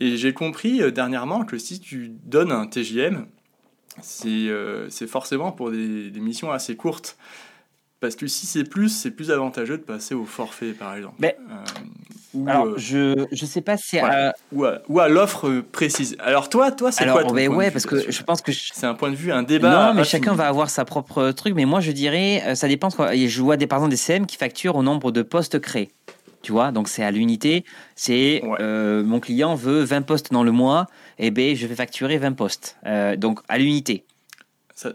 [0.00, 3.26] Et j'ai compris dernièrement que si tu donnes un TJM,
[4.00, 7.16] c'est forcément pour des, des missions assez courtes.
[8.00, 11.16] Parce que si c'est plus, c'est plus avantageux de passer au forfait, par exemple.
[11.18, 13.98] Mais, euh, alors, euh, je je sais pas si
[14.52, 14.64] ou
[15.00, 16.16] à, l'offre précise.
[16.20, 18.94] Alors toi, toi, c'est quoi ton mais ouais, parce que je pense que c'est un
[18.94, 19.88] point de vue, un débat.
[19.88, 21.54] Non, mais chacun va avoir sa propre truc.
[21.56, 22.90] Mais moi, je dirais, euh, ça dépend.
[22.90, 23.16] Quoi.
[23.16, 25.90] Je vois des par exemple des CM qui facturent au nombre de postes créés.
[26.42, 27.64] Tu vois, donc c'est à l'unité.
[27.96, 30.86] C'est mon client veut 20 postes dans le mois,
[31.18, 32.76] et eh ben je vais facturer 20 postes.
[33.16, 34.04] donc à l'unité.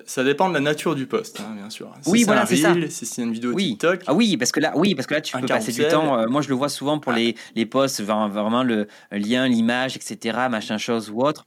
[0.06, 1.92] Ça, dépend de la nature du poste, hein, bien sûr.
[2.02, 2.74] Si oui, voilà, c'est ça.
[2.88, 3.72] Si c'est une vidéo oui.
[3.72, 4.04] TikTok.
[4.08, 6.18] Ah oui, parce que là, oui, parce que là, tu peux passer du temps.
[6.18, 10.38] Euh, moi, je le vois souvent pour les, les posts, vraiment le lien, l'image, etc.,
[10.50, 11.44] machin chose ou autre.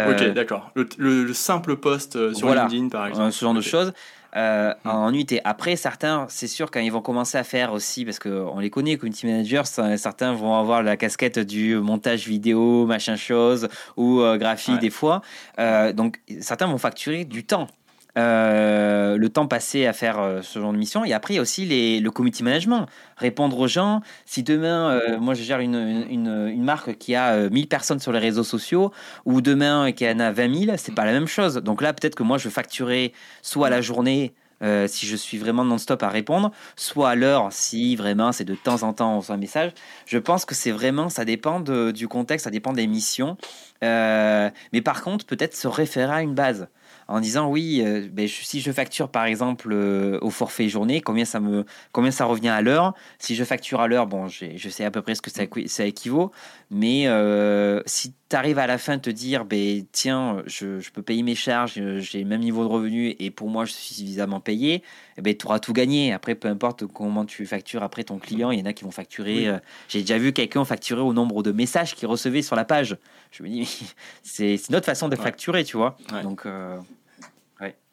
[0.00, 0.72] Euh, ok, d'accord.
[0.74, 3.30] Le, simple post euh, sur LinkedIn, par exemple.
[3.30, 3.92] ce genre de choses.
[4.36, 4.88] Euh, mm.
[4.88, 5.40] en unité.
[5.44, 8.98] Après, certains, c'est sûr, quand ils vont commencer à faire aussi, parce qu'on les connaît,
[8.98, 14.78] community managers, certains vont avoir la casquette du montage vidéo, machin chose, ou euh, graphie
[14.78, 15.22] des fois.
[15.58, 17.68] Euh, donc, certains vont facturer du temps.
[18.16, 21.04] Euh, le temps passé à faire euh, ce genre de mission.
[21.04, 22.86] Et après, il y a aussi les, le community management.
[23.16, 24.00] Répondre aux gens.
[24.24, 28.18] Si demain, euh, moi, je gère une, une, marque qui a 1000 personnes sur les
[28.18, 28.92] réseaux sociaux,
[29.24, 31.56] ou demain, qui en a 20 000, c'est pas la même chose.
[31.56, 33.12] Donc là, peut-être que moi, je facturer
[33.42, 34.34] soit la journée,
[34.86, 38.82] si je suis vraiment non-stop à répondre, soit à l'heure si vraiment c'est de temps
[38.84, 39.72] en temps on reçoit un message.
[40.06, 43.36] Je pense que c'est vraiment, ça dépend du contexte, ça dépend des missions.
[43.82, 46.68] mais par contre, peut-être se référer à une base
[47.08, 51.24] en disant oui, euh, ben, si je facture par exemple euh, au forfait journée, combien
[51.24, 52.94] ça, me, combien ça revient à l'heure?
[53.18, 55.84] Si je facture à l'heure, bon, je sais à peu près ce que ça, ça
[55.84, 56.32] équivaut,
[56.70, 60.90] mais euh, si tu arrives à la fin de te dire, ben, tiens, je, je,
[60.90, 63.94] peux payer mes charges, j'ai le même niveau de revenu et pour moi je suis
[63.94, 64.82] suffisamment payé,
[65.16, 66.12] eh ben, tu auras tout gagné.
[66.12, 68.90] Après, peu importe comment tu factures après ton client, il y en a qui vont
[68.90, 69.48] facturer.
[69.88, 72.96] j'ai déjà vu quelqu'un facturer au nombre de messages qu'il recevait sur la page.
[73.30, 75.96] Je me dis, c'est une autre façon de facturer, tu vois.
[76.22, 76.46] Donc.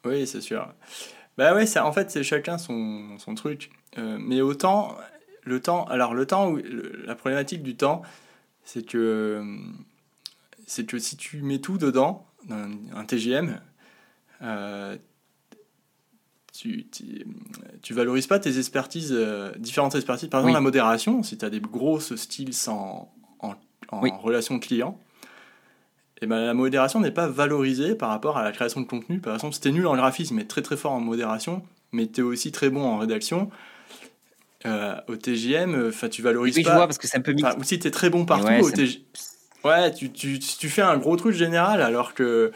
[0.04, 0.68] Oui, c'est sûr.
[1.38, 3.70] Bah ouais, ça, en fait, c'est chacun son, son truc.
[3.98, 4.96] Euh, mais autant,
[5.42, 6.54] le temps, alors le temps,
[7.06, 8.02] la problématique du temps,
[8.64, 9.42] c'est que,
[10.66, 13.60] c'est que si tu mets tout dedans, un, un TGM,
[14.42, 14.96] euh,
[16.52, 16.86] tu,
[17.82, 20.28] tu, valorises pas tes expertises, euh, différentes expertises.
[20.28, 24.98] Par exemple, la modération, si tu as des grosses styles en, en, relation client,
[26.20, 29.18] et eh ben, la modération n'est pas valorisée par rapport à la création de contenu.
[29.18, 32.06] Par exemple, si tu es nul en graphisme mais très très fort en modération, mais
[32.06, 33.50] tu es aussi très bon en rédaction,
[34.64, 36.70] euh, au TGM, tu valorises oui, pas.
[36.70, 37.58] Je vois parce que c'est un peu mixte.
[37.58, 39.02] Ou si tu es très bon partout au TGM.
[39.64, 42.52] Ouais, tu, tu, tu, fais un gros truc général alors que,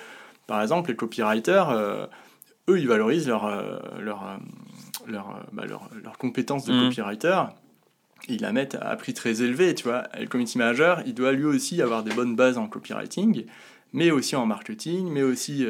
[0.46, 2.06] par exemple, les copywriters, euh,
[2.68, 4.36] eux, ils valorisent leur, euh, leur, euh,
[5.06, 6.88] leur, euh, bah, leur, leur, compétence de mmh.
[6.88, 7.42] copywriter.
[8.28, 10.04] Ils la mettent à prix très élevé, tu vois.
[10.18, 13.46] le community manager, il doit lui aussi avoir des bonnes bases en copywriting,
[13.92, 15.64] mais aussi en marketing, mais aussi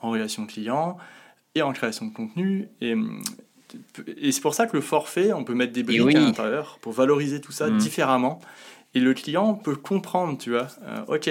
[0.00, 0.98] en relation client
[1.54, 2.68] et en création de contenu.
[2.82, 2.94] Et,
[4.18, 6.92] et c'est pour ça que le forfait, on peut mettre des briques à l'intérieur pour
[6.92, 7.78] valoriser tout ça mmh.
[7.78, 8.40] différemment.
[8.94, 10.68] Et le client peut comprendre, tu vois.
[11.08, 11.30] ok,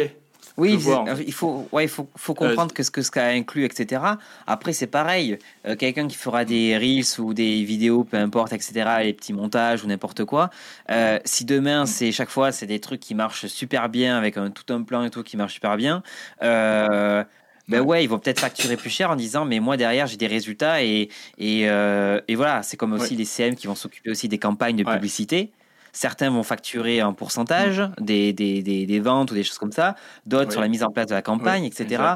[0.57, 4.01] oui, il faut, ouais, il faut, faut comprendre que ce que ça inclut, etc.
[4.45, 5.39] Après, c'est pareil.
[5.65, 9.83] Euh, quelqu'un qui fera des reels ou des vidéos, peu importe, etc., les petits montages
[9.83, 10.51] ou n'importe quoi.
[10.91, 14.51] Euh, si demain, c'est chaque fois, c'est des trucs qui marchent super bien avec un,
[14.51, 16.03] tout un plan et tout qui marche super bien.
[16.43, 17.23] Euh,
[17.67, 20.27] ben ouais, ils vont peut-être facturer plus cher en disant mais moi derrière j'ai des
[20.27, 21.07] résultats et
[21.37, 24.83] et, et voilà c'est comme aussi les CM qui vont s'occuper aussi des campagnes de
[24.83, 25.53] publicité.
[25.95, 27.93] Certains vont facturer un pourcentage mm.
[28.01, 31.05] des, des, des, ventes ou des choses comme ça, d'autres sur la mise en place
[31.05, 32.15] de la campagne, etc.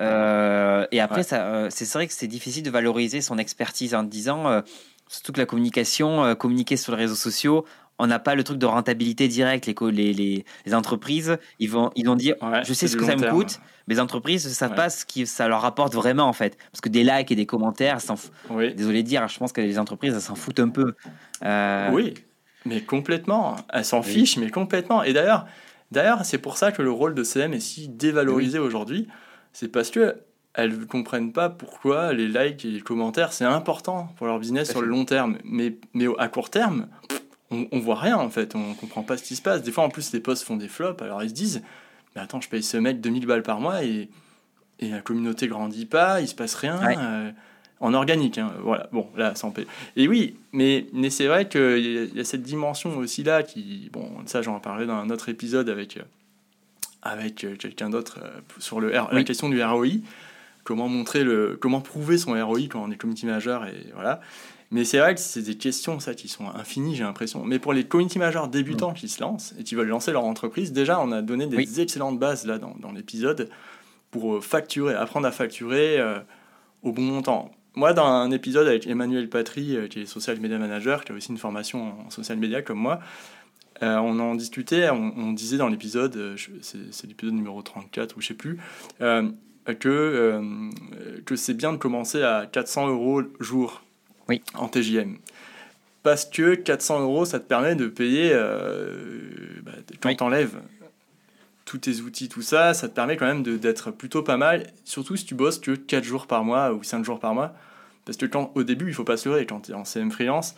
[0.00, 4.02] Euh, et après, ça, euh, c'est vrai que c'est difficile de valoriser son expertise en
[4.02, 4.62] disant, euh,
[5.08, 7.66] surtout que la communication, communiquer sur les réseaux sociaux,
[7.98, 9.66] on n'a pas le truc de rentabilité directe.
[9.66, 13.28] Les, les, les, entreprises, ils vont, ils vont dire Je sais ce que ça me
[13.28, 16.56] coûte, mais les entreprises ne savent pas ce que ça leur rapporte vraiment, en fait.
[16.72, 17.98] Parce que des likes et des commentaires,
[18.74, 20.94] désolé de dire, je pense que les entreprises, elles s'en foutent un peu.
[21.92, 22.14] Oui,
[22.68, 23.56] mais complètement.
[23.72, 25.02] Elle s'en fiche, mais complètement.
[25.02, 25.46] Et d'ailleurs,
[25.90, 29.08] d'ailleurs, c'est pour ça que le rôle de CM est si dévalorisé aujourd'hui.
[29.52, 30.16] C'est parce que
[30.54, 34.70] elles ne comprennent pas pourquoi les likes et les commentaires, c'est important pour leur business
[34.70, 35.38] sur le long terme.
[35.44, 36.88] Mais, mais à court terme,
[37.50, 38.54] on, on voit rien en fait.
[38.54, 39.62] On comprend pas ce qui se passe.
[39.62, 41.00] Des fois, en plus, les posts font des flops.
[41.02, 41.62] Alors ils se disent
[42.14, 44.10] Mais attends, je paye ce mec 2000 balles par mois et,
[44.80, 46.80] et la communauté grandit pas, il se passe rien.
[46.82, 47.30] Euh,
[47.80, 49.66] en organique, hein, voilà, bon, là, sans paix.
[49.96, 54.10] Et oui, mais, mais c'est vrai qu'il y, a cette dimension aussi là qui, bon,
[54.26, 56.02] ça j'en parlé dans un autre épisode avec, euh,
[57.02, 60.00] avec euh, quelqu'un d'autre euh, sur le la question du ROI,
[60.64, 64.20] comment montrer le, comment prouver son ROI quand on est community manager et voilà.
[64.70, 67.42] Mais c'est vrai que c'est des questions ça qui sont infinies, j'ai l'impression.
[67.42, 68.94] Mais pour les community managers débutants mm.
[68.94, 72.18] qui se lancent et qui veulent lancer leur entreprise, déjà on a donné des excellentes
[72.18, 73.48] bases là dans, dans l'épisode
[74.10, 76.02] pour facturer, apprendre à facturer
[76.82, 80.58] au bon montant moi, dans un épisode avec Emmanuel Patry, euh, qui est social media
[80.58, 82.98] manager, qui a aussi une formation en social media comme moi,
[83.84, 88.26] euh, on en discutait, on, disait dans l'épisode, euh, c'est l'épisode numéro 34 ou je
[88.26, 88.58] sais plus,
[88.98, 90.40] que,
[91.24, 93.84] que c'est bien de commencer à 400 euros jour
[94.28, 94.42] oui.
[94.54, 95.18] en TJM.
[96.02, 98.34] Parce que 400 euros, ça te permet de payer,
[99.62, 100.58] bah, quand tu enlèves
[101.64, 105.14] tous tes outils, tout ça, ça te permet quand même d'être plutôt pas mal, surtout
[105.14, 107.54] si tu bosses que 4 jours par mois ou 5 jours par mois.
[108.08, 110.10] Parce que quand, au début, il faut pas se leurrer, quand tu es en CM
[110.10, 110.54] freelance,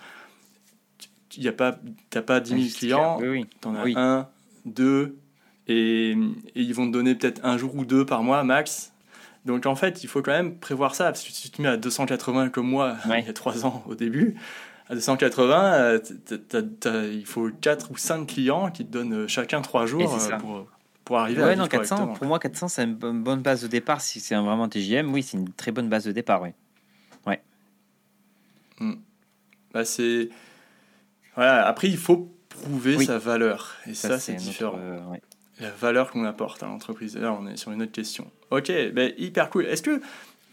[1.28, 1.80] tu n'as pas,
[2.24, 4.28] pas 10 000 clients, tu en as un,
[4.66, 5.18] deux,
[5.66, 6.16] et,
[6.55, 8.92] ils vont te donner peut-être un jour ou deux par mois max.
[9.46, 11.76] Donc en fait, il faut quand même prévoir ça, parce que si tu mets à
[11.76, 14.36] 280 comme moi, il y a 3 ans au début,
[14.88, 15.98] à 280, euh,
[17.12, 20.68] il faut 4 ou 5 clients qui te donnent chacun 3 jours euh, pour,
[21.05, 24.01] pour arriver ouais, à non, 400, Pour moi, 400, c'est une bonne base de départ.
[24.01, 26.51] Si c'est vraiment TGM, oui, c'est une très bonne base de départ, oui.
[28.80, 28.94] Hmm.
[29.72, 30.28] Bah, c'est.
[31.36, 33.76] Voilà, après, il faut prouver sa valeur.
[33.86, 34.76] Et ça, c'est différent.
[34.78, 34.98] Euh,
[35.60, 37.16] La valeur qu'on apporte à l'entreprise.
[37.16, 38.30] Là, on est sur une autre question.
[38.50, 39.66] Ok, bah, hyper cool.
[39.66, 40.00] Est-ce que.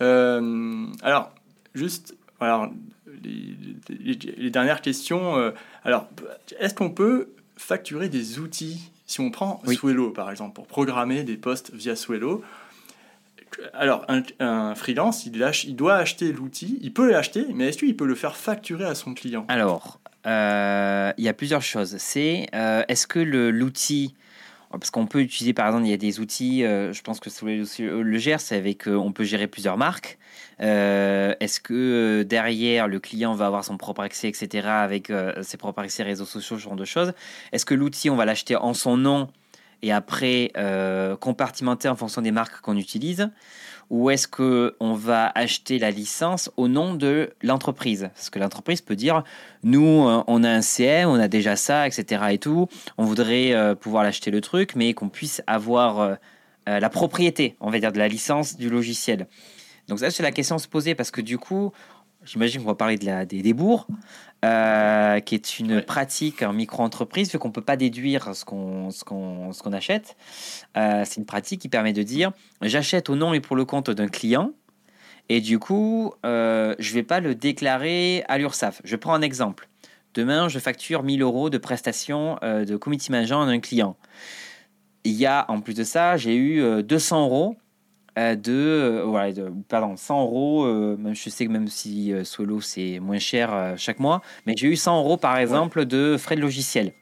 [0.02, 1.34] Euh, alors,
[1.74, 2.16] juste.
[2.40, 2.70] Alors,
[3.24, 5.38] les, les, dernières questions.
[5.38, 5.52] Euh,
[5.84, 6.08] alors,
[6.60, 8.92] est-ce qu'on peut facturer des outils?
[9.08, 12.44] Si on prend Swello, par exemple, pour programmer des postes via Swello,
[13.74, 14.06] alors,
[14.40, 18.36] un, freelance, il, doit acheter l'outil, il peut l'acheter, mais est-ce qu'il peut le faire
[18.36, 19.46] facturer à son client?
[19.48, 21.96] Alors, euh, il y a plusieurs choses.
[21.98, 24.16] C'est, euh, est-ce que l'outil,
[24.72, 27.30] parce qu'on peut utiliser, par exemple, il y a des outils, euh, je pense que
[27.46, 30.18] le gère, c'est avec, on peut gérer plusieurs marques.
[30.60, 36.04] est-ce que derrière, le client va avoir son propre accès, etc., avec ses propres accès
[36.04, 37.14] réseaux sociaux, ce genre de choses?
[37.52, 39.30] Est-ce que l'outil, on va l'acheter en son nom
[39.82, 43.30] et après euh, compartimenter en fonction des marques qu'on utilise
[43.90, 48.10] ou est-ce qu'on va acheter la licence au nom de l'entreprise?
[48.14, 49.24] Parce que l'entreprise peut dire,
[49.64, 52.26] nous, euh, on a un CM, on a déjà ça, etc.
[52.32, 52.68] et tout,
[52.98, 56.18] on voudrait euh, pouvoir l'acheter le truc, mais qu'on puisse avoir
[56.66, 59.28] la propriété, on va dire, de la licence du logiciel.
[59.88, 61.72] Donc ça, c'est la question à se poser, parce que du coup,
[62.26, 63.88] j'imagine qu'on va parler de la, des débours,
[64.46, 68.90] euh, qui est une pratique en micro-entreprise, vu qu'on ne peut pas déduire ce qu'on
[69.06, 70.16] qu'on achète.
[70.76, 73.90] Euh, c'est une pratique qui permet de dire j'achète au nom et pour le compte
[73.90, 74.52] d'un client,
[75.30, 78.82] et du coup, euh, je ne vais pas le déclarer à l'URSSAF.
[78.84, 79.68] Je prends un exemple.
[80.14, 83.98] Demain, je facture 1000 euros de prestations de committee manager à un client.
[85.04, 87.58] Il y a, en plus de ça, j'ai eu 200 euros
[88.18, 90.66] de, euh, voilà, de, pardon, 100 euros.
[90.66, 94.68] Euh, même, je sais que même si Solo c'est moins cher chaque mois, mais j'ai
[94.68, 96.94] eu 100 euros par exemple de frais de logiciel.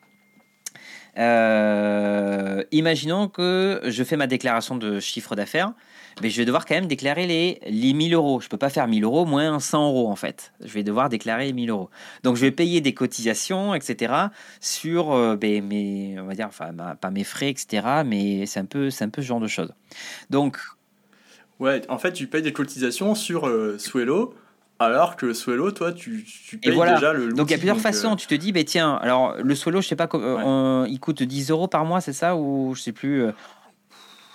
[2.72, 5.72] imaginons que je fais ma déclaration de chiffre d'affaires,
[6.22, 8.42] mais je vais devoir quand même déclarer les, les 1000 euros.
[8.42, 10.54] Je peux pas faire 1000 euros moins 100 euros en fait.
[10.62, 11.90] Je vais devoir déclarer 1000 euros.
[12.24, 14.14] Donc je vais payer des cotisations, etc.
[14.60, 18.04] sur ben, mes, on va dire, enfin pas mes frais, etc.
[18.06, 19.74] Mais c'est un peu, c'est un peu ce genre de choses.
[20.30, 20.58] Donc
[21.60, 23.78] Ouais, en fait, tu payes des cotisations sur euh,
[24.78, 28.14] alors que Swello, toi, tu, tu payes déjà le Donc il y a plusieurs façons.
[28.14, 31.24] Euh, tu te dis, bah, tiens, alors le Swello, je sais pas, euh, il coûte
[31.24, 32.36] 10 euros par mois, c'est ça?
[32.36, 33.24] Ou je sais plus.
[33.24, 33.32] Euh,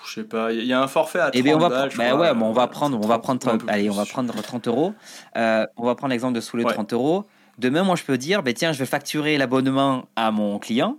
[0.06, 1.90] je sais pas, il y a un forfait à 30 Et eh on va, balles,
[1.96, 4.94] bah ouais, bon, on va prendre, on va prendre, allez, on va prendre 30 euros.
[5.36, 7.26] on va prendre l'exemple de Swello, 30 euros.
[7.58, 10.96] Demain, moi, je peux dire, bah, tiens, je vais facturer l'abonnement à mon client.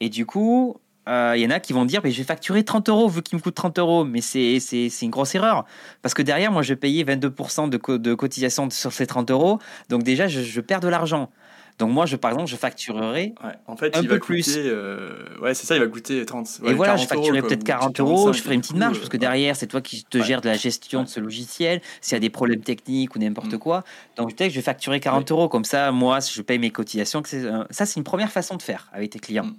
[0.00, 0.76] Et du coup,
[1.06, 3.22] il euh, y en a qui vont dire mais je vais facturer 30 euros vu
[3.22, 4.04] qu'il me coûte 30 euros.
[4.04, 4.58] Mais c'est
[5.02, 5.64] une grosse erreur.
[6.02, 9.58] Parce que derrière, moi, je vais payer 22% de, de cotisation sur ces 30 euros.
[9.88, 11.30] Donc déjà, je, perds de l'argent.
[11.78, 13.34] Donc moi, je, par exemple, je facturerai
[13.66, 14.54] en fait, un il peu va plus.
[14.56, 16.60] Euh, ouais, c'est ça, il va coûter 30.
[16.64, 19.56] et voilà, je facturerai peut-être 40 euros, je ferai une petite marge, parce que derrière,
[19.56, 22.30] c'est toi qui te gères de la gestion de ce logiciel, s'il y a des
[22.30, 23.58] problèmes techniques ou n'importe mm.
[23.58, 23.82] quoi.
[24.16, 27.24] Donc peut-être que je vais facturer 40 euros, comme ça, moi, je paye mes cotisations.
[27.24, 29.46] Ça, c'est une première façon de faire avec tes clients.
[29.46, 29.56] Mm.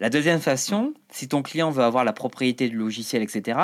[0.00, 3.58] La deuxième façon, si ton client veut avoir la propriété du logiciel, etc.,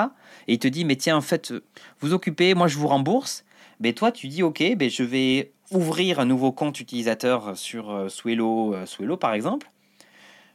[0.46, 1.54] et il te dit, mais tiens, en fait,
[2.00, 3.44] vous occupez, moi je vous rembourse,
[3.80, 8.08] mais toi tu dis, ok, ben, je vais ouvrir un nouveau compte utilisateur sur euh,
[8.10, 9.70] Swello, euh, par exemple,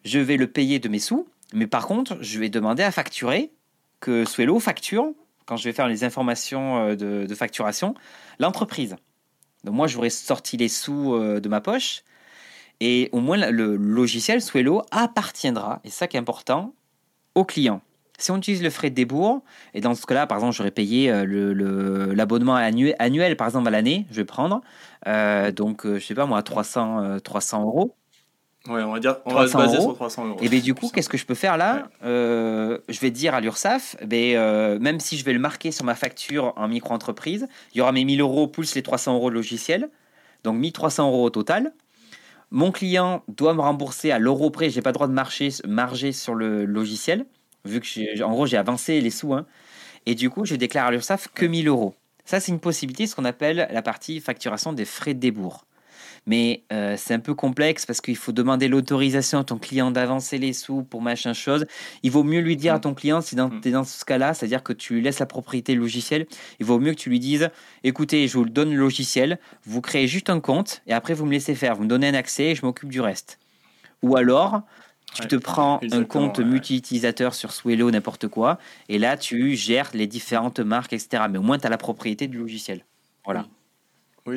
[0.05, 3.51] je vais le payer de mes sous, mais par contre, je vais demander à facturer,
[3.99, 5.11] que Swello facture,
[5.45, 7.95] quand je vais faire les informations euh, de, de facturation,
[8.37, 8.97] l'entreprise.
[9.63, 12.03] Donc moi, j'aurais sorti les sous de ma poche,
[12.81, 16.73] et au moins, le logiciel Swello appartiendra, et ça qui est important,
[17.35, 17.81] au client.
[18.17, 19.43] Si on utilise le frais de débours,
[19.75, 23.71] et dans ce cas-là, par exemple, j'aurais payé euh, l'abonnement annuel, annuel, par exemple, à
[23.71, 24.61] l'année, je vais prendre,
[25.07, 27.95] euh, donc, euh, je sais pas moi, 300, 300 euros.
[28.67, 30.39] Ouais, on va dire, on va se baser sur 300 euros.
[30.41, 33.95] Et bien du coup, qu'est-ce que je peux faire là Je vais dire à l'URSSAF,
[34.05, 37.91] ben, même si je vais le marquer sur ma facture en micro-entreprise, il y aura
[37.91, 39.89] mes 1000 euros plus les 300 euros de logiciel,
[40.43, 41.73] donc 1300 euros au total.
[42.51, 44.69] Mon client doit me rembourser à l'euro près.
[44.69, 47.25] J'ai pas le droit de marcher, marger sur le logiciel,
[47.65, 49.33] vu que en gros j'ai avancé les sous.
[49.33, 49.45] Hein.
[50.05, 51.95] Et du coup, je déclare à l'URSSAF que 1000 euros.
[52.25, 55.65] Ça, c'est une possibilité, ce qu'on appelle la partie facturation des frais de débours
[56.25, 60.37] mais euh, c'est un peu complexe parce qu'il faut demander l'autorisation à ton client d'avancer
[60.37, 61.65] les sous pour machin chose.
[62.03, 64.63] Il vaut mieux lui dire à ton client, si tu es dans ce cas-là, c'est-à-dire
[64.63, 66.27] que tu lui laisses la propriété logiciel,
[66.59, 67.49] il vaut mieux que tu lui dises,
[67.83, 71.31] écoutez, je vous donne le logiciel, vous créez juste un compte et après vous me
[71.31, 73.39] laissez faire, vous me donnez un accès et je m'occupe du reste.
[74.03, 74.61] Ou alors,
[75.13, 78.59] tu te prends un compte multi-utilisateur sur Swello, n'importe quoi,
[78.89, 81.23] et là tu gères les différentes marques, etc.
[81.29, 82.85] Mais au moins tu as la propriété du logiciel.
[83.25, 83.41] Voilà.
[83.41, 83.60] Oui,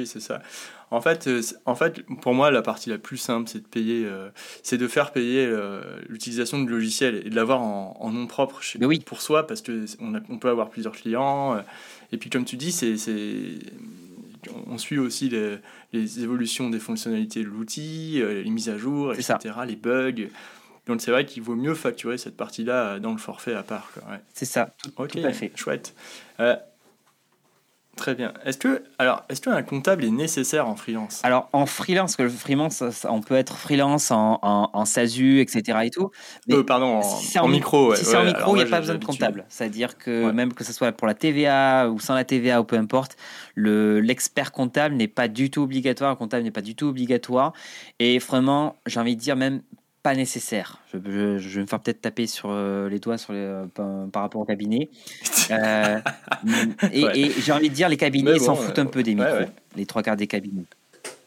[0.04, 0.42] c'est ça.
[0.90, 4.04] En fait, euh, en fait, pour moi, la partie la plus simple, c'est de payer,
[4.06, 4.28] euh,
[4.62, 8.84] c'est de faire payer euh, l'utilisation du logiciel et de l'avoir en, nom propre chez,
[8.84, 9.00] oui.
[9.00, 11.62] pour soi, parce que on, on, peut avoir plusieurs clients.
[12.12, 12.94] et puis, comme tu dis, c'est,
[14.66, 15.56] on suit aussi les,
[15.92, 20.28] les, évolutions des fonctionnalités de l'outil, les mises à jour, etc., les bugs.
[20.86, 23.90] Donc c'est vrai qu'il vaut mieux facturer cette partie-là dans le forfait à part.
[24.10, 24.18] Ouais.
[24.34, 25.50] C'est ça, tout, tout, à fait.
[25.56, 25.94] Chouette.
[27.96, 28.32] Très bien.
[28.44, 31.20] Est-ce que alors est-ce qu'un comptable est nécessaire en freelance?
[31.22, 35.78] Alors en freelance, que le freelance, on peut être freelance en, en, SASU, etc.
[35.84, 36.10] et tout.
[36.48, 37.94] Mais euh, pardon, en, micro.
[37.94, 39.44] si c'est en micro, il n'y a pas besoin de comptable.
[39.48, 42.76] C'est-à-dire que même que ce soit pour la TVA ou sans la TVA ou peu
[42.76, 43.16] importe,
[43.54, 46.10] le l'expert comptable n'est pas du tout obligatoire.
[46.10, 47.52] Un comptable n'est pas du tout obligatoire.
[48.00, 49.62] Et vraiment, j'ai envie de dire même
[50.04, 50.80] pas nécessaire.
[50.92, 53.64] Je, vais me faire peut-être taper sur euh, les doigts sur les, euh,
[54.12, 54.90] par, rapport au cabinet.
[55.50, 56.00] Euh,
[56.90, 59.44] et, j'ai envie de dire, les cabinets s'en foutent un peu des micros,
[59.76, 60.64] les trois quarts des cabinets.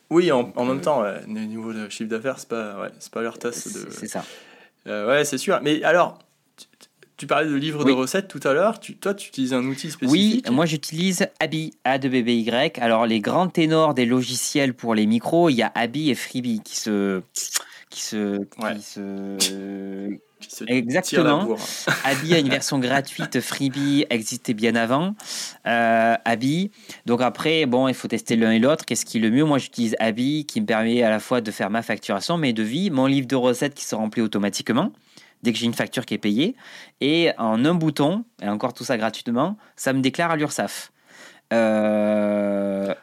[0.09, 3.71] Oui, en, en même temps, au niveau de chiffre d'affaires, c'est pas, pas leur tasse
[3.71, 3.87] de.
[3.91, 4.23] C'est ça.
[4.87, 5.59] ouais, c'est sûr.
[5.61, 6.17] Mais alors,
[7.15, 8.79] tu, parlais de livres de recettes tout à l'heure.
[8.99, 10.11] toi, tu utilises un outil spécifique?
[10.11, 12.49] Oui, moi j'utilise Abi, A de BBY.
[12.81, 16.61] Alors, les grands ténors des logiciels pour les micros, il y a Abi et Freebie
[16.63, 17.21] qui se
[17.89, 18.37] qui se,
[20.39, 21.55] qui se Exactement.
[22.03, 25.15] Abby a une version gratuite, Freebie existait bien avant.
[25.65, 26.71] Euh, Abby.
[27.05, 28.85] Donc après, bon, il faut tester l'un et l'autre.
[28.85, 29.45] Qu'est-ce qui est le mieux?
[29.45, 32.89] Moi, j'utilise Abby qui me permet à la fois de faire ma facturation, mes devis,
[32.89, 34.91] mon livre de recettes qui se remplit automatiquement
[35.43, 36.55] dès que j'ai une facture qui est payée.
[37.01, 40.91] Et en un bouton, et encore tout ça gratuitement, ça me déclare à l'URSSAF.
[41.53, 42.93] Euh,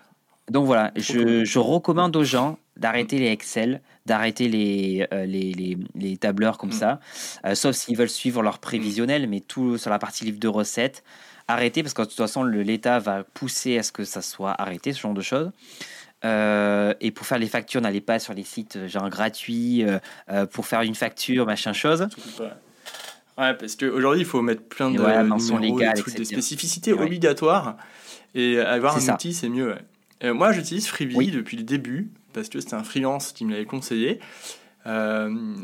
[0.50, 5.78] donc voilà, je, je recommande aux gens d'arrêter les Excel, d'arrêter les, euh, les, les,
[5.94, 6.72] les, tableurs comme mm.
[6.72, 7.00] ça,
[7.46, 11.04] euh, sauf s'ils veulent suivre leur prévisionnel, mais tout sur la partie livre de recettes,
[11.48, 14.92] arrêter, parce que de toute façon, l'État va pousser à ce que ça soit arrêté,
[14.92, 15.50] ce genre de choses.
[16.24, 19.84] Euh, et pour faire les factures, n'allez pas sur les sites genre gratuits
[20.52, 22.08] pour faire une facture, machin chose.
[23.36, 27.76] Ouais, parce qu'aujourd'hui, il faut mettre plein de ouais, numéros, légales, des, spécificités obligatoires.
[28.34, 29.74] Et avoir un outil, c'est mieux.
[30.22, 34.20] moi, j'utilise Freebie depuis le début parce que c'était un freelance qui me l'avait conseillé.
[34.86, 35.54] Euh,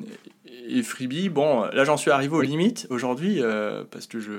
[0.68, 4.32] et Freebie, bon, là j'en suis arrivé aux limites aujourd'hui, euh, parce que je,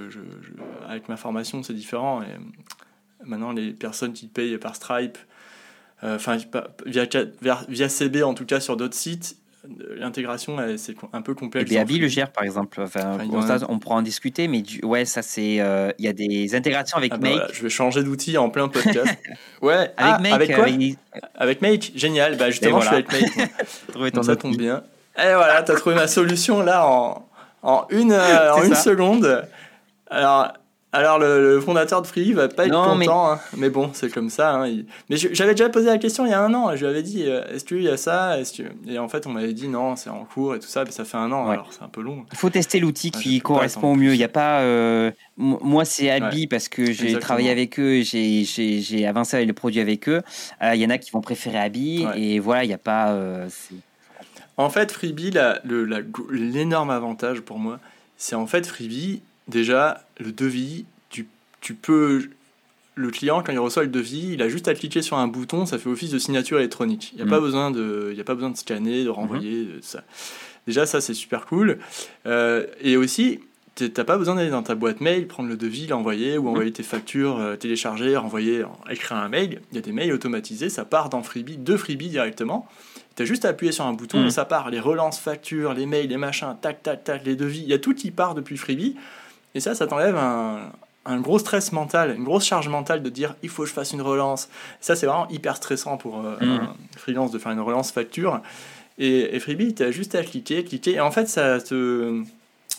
[0.87, 2.21] avec ma formation c'est différent.
[2.21, 5.17] Et maintenant, les personnes qui payent par Stripe,
[6.03, 6.37] euh, enfin
[6.85, 7.05] via,
[7.69, 9.37] via, CB en tout cas sur d'autres sites,
[9.95, 11.71] l'intégration c'est un peu complexe.
[11.71, 12.81] Et Abi le gère par exemple.
[12.81, 13.17] Enfin,
[13.69, 14.83] on pourra en discuter, mais du...
[14.83, 15.59] ouais, ça c'est.
[15.59, 17.53] Euh, il y a des intégrations avec ah bah Make.
[17.53, 19.17] je vais changer d'outil en plein podcast.
[19.61, 20.33] ouais, avec ah, Make.
[20.33, 20.65] Avec quoi
[21.35, 22.37] Avec Make, génial.
[22.37, 24.13] Bah justement, je suis avec Make.
[24.13, 24.83] ton ça tombe bien.
[25.17, 27.27] Et voilà, tu as trouvé ma solution là en,
[27.61, 29.45] en une, euh, en une seconde.
[30.09, 30.53] Alors,
[30.93, 33.07] alors le, fondateur de Free va pas être content, mais...
[33.07, 33.39] Hein.
[33.55, 34.55] mais bon, c'est comme ça.
[34.55, 34.83] Hein.
[35.09, 36.75] Mais j'avais déjà posé la question il y a un an.
[36.75, 39.29] Je lui avais dit, euh, est-ce qu'il y a ça est Et en fait, on
[39.29, 40.83] m'avait dit non, c'est en cours et tout ça.
[40.83, 42.25] Mais ça fait un an, alors c'est un peu long.
[42.31, 44.13] Il faut tester l'outil qui correspond au mieux.
[44.13, 44.61] Il n'y a pas.
[44.61, 49.81] Euh, moi, c'est Abi parce que j'ai travaillé avec eux, j'ai avancé avec les produits
[49.81, 50.21] avec eux.
[50.61, 53.17] Euh, il y en a qui vont préférer Abi et voilà, il n'y a pas.
[54.57, 55.31] en fait, Freebie,
[56.29, 57.79] l'énorme avantage pour moi,
[58.17, 59.21] c'est en fait Freebie
[59.51, 61.27] déjà, le devis, tu,
[61.61, 62.29] tu peux
[62.95, 65.65] le client, quand il reçoit le devis, il a juste à cliquer sur un bouton,
[65.65, 67.11] ça fait office de signature électronique.
[67.13, 67.43] Il n'y a, pas mm.
[67.43, 69.81] besoin de, a pas besoin de scanner, de renvoyer, mm-hmm.
[69.81, 70.03] ça.
[70.67, 71.79] Déjà, ça, c'est super cool.
[72.25, 73.39] Euh, et aussi,
[73.75, 76.49] tu n'as pas besoin d'aller dans ta boîte mail, prendre le devis, l'envoyer, ou mm-hmm.
[76.49, 79.61] envoyer tes factures, euh, télécharger, renvoyer, écrire un mail.
[79.71, 82.67] Il y a des mails automatisés, ça part dans Freebie, de Freebie directement.
[83.15, 84.31] Tu as juste à appuyer sur un bouton, et mm.
[84.31, 84.69] ça part.
[84.69, 87.61] Les relances, factures, les mails, les machins, tac, tac, tac, les devis.
[87.61, 88.97] Il y a tout qui part depuis Freebie.
[89.55, 90.71] Et ça, ça t'enlève un,
[91.05, 93.91] un, gros stress mental, une grosse charge mentale de dire il faut que je fasse
[93.91, 94.49] une relance.
[94.79, 96.49] ça, c'est vraiment hyper stressant pour euh, mm.
[96.49, 98.41] un freelance de faire une relance facture.
[98.97, 100.93] Et, et Freebie, tu as juste à cliquer, cliquer.
[100.93, 102.21] Et en fait, ça te,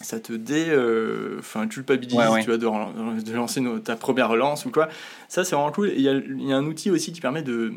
[0.01, 0.67] ça te dé.
[0.69, 4.89] Euh, enfin, culpabilise, tu vois, de, de lancer ta première relance ou quoi.
[5.29, 5.93] Ça, c'est vraiment cool.
[5.95, 7.73] Il y, y a un outil aussi qui permet de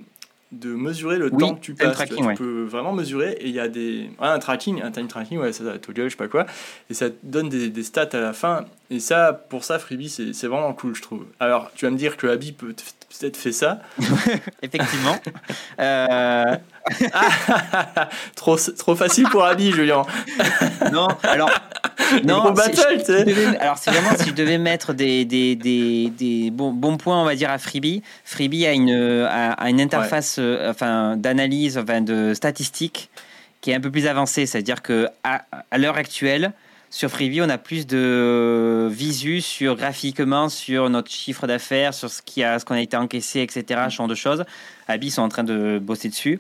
[0.52, 2.06] de mesurer le temps que tu passes.
[2.06, 5.52] tu peux vraiment mesurer et il y a des un tracking, un time tracking, ouais,
[5.52, 6.46] ça, toggle, je sais pas quoi,
[6.90, 8.66] et ça te donne des, des, stats à la fin.
[8.90, 11.26] Et ça, pour ça, Freebie, c'est vraiment cool, je trouve.
[11.40, 12.76] Alors, tu vas me dire que Abby peut
[13.20, 13.80] peut-être fait ça.
[14.62, 15.18] Effectivement.
[15.80, 16.56] euh...
[18.36, 20.04] trop, trop facile pour Abby, Julien.
[20.92, 21.50] non, alors.
[22.24, 23.58] Non, battle, tu sais.
[23.60, 27.26] alors, c'est vraiment si je devais mettre des, des, des, des bons, bons, points, on
[27.26, 28.04] va dire, à Freebie.
[28.24, 33.10] Freebie a une, a, une interface euh, enfin, d'analyse, enfin, de statistiques
[33.62, 34.46] qui est un peu plus avancée.
[34.46, 35.42] C'est-à-dire que à,
[35.72, 36.52] à l'heure actuelle,
[36.96, 42.22] sur Freebie, on a plus de visu sur graphiquement sur notre chiffre d'affaires, sur ce
[42.22, 43.82] qui a, ce qu'on a été encaissé, etc.
[43.90, 44.46] Ce genre de choses.
[44.88, 46.40] Abi sont en train de bosser dessus.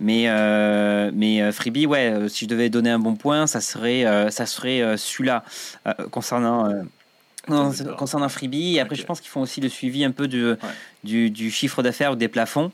[0.00, 3.60] Mais, euh, mais euh, Freebie, ouais, euh, si je devais donner un bon point, ça
[3.60, 5.44] serait, ça serait celui-là
[6.10, 6.68] concernant.
[7.46, 11.50] concernant Freebie, et après je pense qu'ils font aussi le suivi un peu du, du,
[11.52, 12.72] chiffre d'affaires ou des plafonds.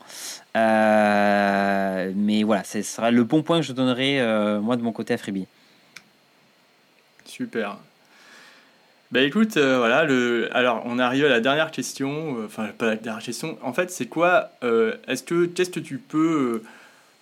[0.55, 4.19] mais voilà, ce sera le bon point que je donnerai
[4.63, 5.47] moi de mon côté à Freebie.
[7.29, 7.77] Super.
[9.11, 10.55] Bah écoute, euh, voilà, le...
[10.55, 13.91] alors on arrive à la dernière question, euh, enfin pas la dernière question, en fait
[13.91, 16.63] c'est quoi, euh, est-ce que, qu'est-ce que tu peux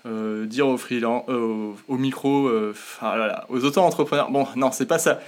[0.04, 5.20] dire aux freelance, au micro, aux auto-entrepreneurs, bon non c'est pas ça,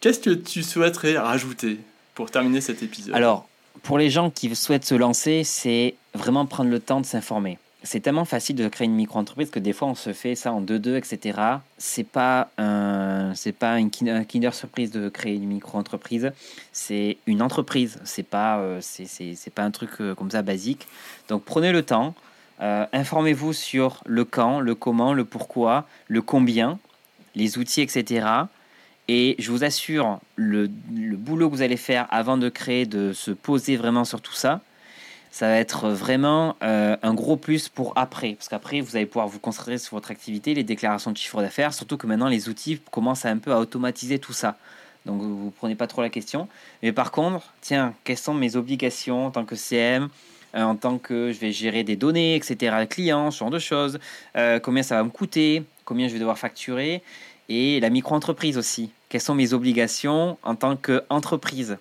[0.00, 1.78] qu'est-ce que tu souhaiterais rajouter
[2.14, 3.14] pour terminer cet épisode?
[3.14, 3.48] Alors,
[3.82, 8.00] pour les gens qui souhaitent se lancer, c'est vraiment prendre le temps de s'informer c'est
[8.00, 10.96] tellement facile de créer une micro-entreprise que des fois on se fait ça en 2-2,
[10.96, 11.38] etc.
[11.78, 16.32] C'est pas un, c'est pas une kinder surprise de créer une micro-entreprise.
[16.72, 17.98] C'est une entreprise.
[18.04, 20.86] C'est pas, euh, c'est, pas un truc euh, comme ça basique.
[21.28, 22.14] Donc prenez le temps.
[22.60, 26.78] Euh, informez-vous sur le quand, le comment, le pourquoi, le combien,
[27.34, 28.26] les outils, etc.
[29.08, 33.12] Et je vous assure, le, le boulot que vous allez faire avant de créer, de
[33.12, 34.60] se poser vraiment sur tout ça,
[35.36, 38.36] ça va être vraiment euh, un gros plus pour après.
[38.36, 41.74] Parce qu'après, vous allez pouvoir vous concentrer sur votre activité, les déclarations de chiffre d'affaires,
[41.74, 44.56] surtout que maintenant, les outils commencent un peu à automatiser tout ça.
[45.04, 46.48] Donc, vous ne prenez pas trop la question.
[46.82, 50.08] Mais par contre, tiens, quelles sont mes obligations en tant que CM
[50.54, 53.98] euh, en tant que je vais gérer des données, etc., clients, ce genre de choses,
[54.38, 57.02] euh, combien ça va me coûter, combien je vais devoir facturer,
[57.50, 58.90] et la micro-entreprise aussi.
[59.10, 61.76] Quelles sont mes obligations en tant qu'entreprise?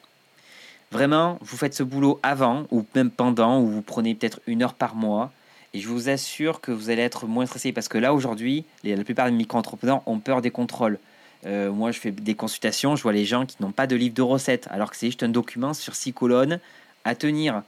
[0.92, 4.74] Vraiment, vous faites ce boulot avant ou même pendant, ou vous prenez peut-être une heure
[4.74, 5.32] par mois.
[5.74, 9.04] Et je vous assure que vous allez être moins stressé parce que là, aujourd'hui, la
[9.04, 11.00] plupart des micro-entrepreneurs ont peur des contrôles.
[11.46, 14.16] Euh, moi, je fais des consultations, je vois les gens qui n'ont pas de livre
[14.16, 16.60] de recettes, alors que c'est juste un document sur six colonnes
[17.04, 17.62] à tenir.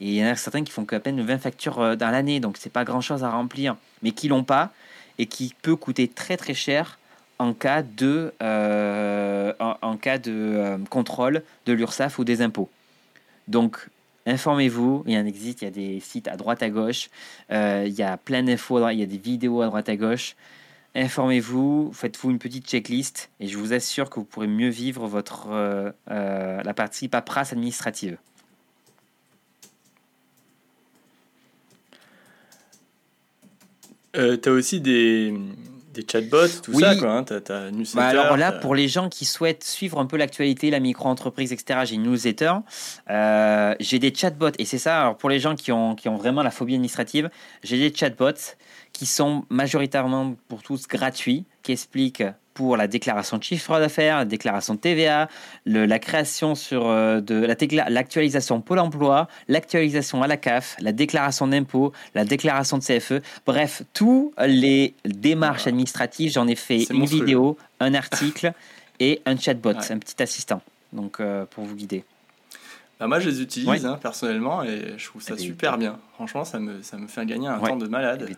[0.00, 2.40] Et il y en a certains qui font qu'à peine 20 factures euh, dans l'année,
[2.40, 4.72] donc c'est pas grand chose à remplir, mais qui l'ont pas
[5.18, 6.98] et qui peut coûter très très cher
[7.38, 12.68] en cas de, euh, en, cas de euh, contrôle de l'URSSAF ou des impôts.
[13.46, 13.88] Donc,
[14.26, 17.10] informez-vous, il y en existe, il y a des sites à droite à gauche,
[17.52, 20.34] euh, il y a plein d'infos, il y a des vidéos à droite à gauche.
[20.94, 25.48] Informez-vous, faites-vous une petite checklist et je vous assure que vous pourrez mieux vivre votre,
[26.08, 28.18] la partie paperasse administrative.
[34.14, 35.32] tu as aussi des,
[35.98, 37.10] des chatbots, tout ça, quoi.
[37.10, 37.24] Hein,
[37.94, 41.80] bah alors là, pour les gens qui souhaitent suivre un peu l'actualité, la micro-entreprise, etc.,
[41.84, 42.52] j'ai une newsletter.
[43.10, 46.16] Euh, j'ai des chatbots, et c'est ça, alors pour les gens qui ont, qui ont
[46.16, 47.30] vraiment la phobie administrative,
[47.62, 48.54] j'ai des chatbots
[48.92, 52.24] qui sont majoritairement pour tous gratuits, qui expliquent
[52.58, 55.28] pour la déclaration de chiffre d'affaires, la déclaration de TVA,
[55.64, 61.92] la création sur euh, de l'actualisation Pôle Emploi, l'actualisation à la CAF, la déclaration d'impôt,
[62.16, 63.22] la déclaration de CFE.
[63.46, 68.52] Bref, tous les démarches administratives, j'en ai fait une vidéo, un article
[68.98, 70.60] et un chatbot, un petit assistant.
[70.92, 72.02] Donc euh, pour vous guider.
[72.98, 76.00] Bah moi, je les utilise hein, personnellement et je trouve ça super bien.
[76.14, 78.28] Franchement, ça me, ça me fait gagner un temps de malade.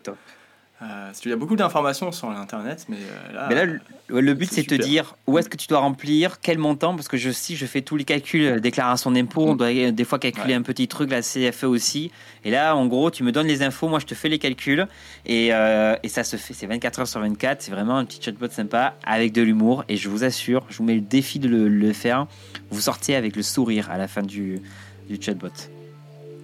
[0.82, 3.66] Euh, il y a beaucoup d'informations sur l'internet, mais euh, là, mais là,
[4.08, 7.06] le, but c'est de te dire où est-ce que tu dois remplir, quel montant, parce
[7.06, 9.58] que je, si je fais tous les calculs, euh, déclaration d'impôt, on mm.
[9.58, 12.10] doit des fois calculer un petit truc, la CFE aussi.
[12.46, 14.86] Et là, en gros, tu me donnes les infos, moi je te fais les calculs,
[15.26, 18.48] et, et ça se fait, c'est 24 heures sur 24, c'est vraiment un petit chatbot
[18.48, 21.92] sympa avec de l'humour, et je vous assure, je vous mets le défi de le,
[21.92, 22.26] faire,
[22.70, 24.60] vous sortez avec le sourire à la fin du,
[25.08, 25.48] du chatbot.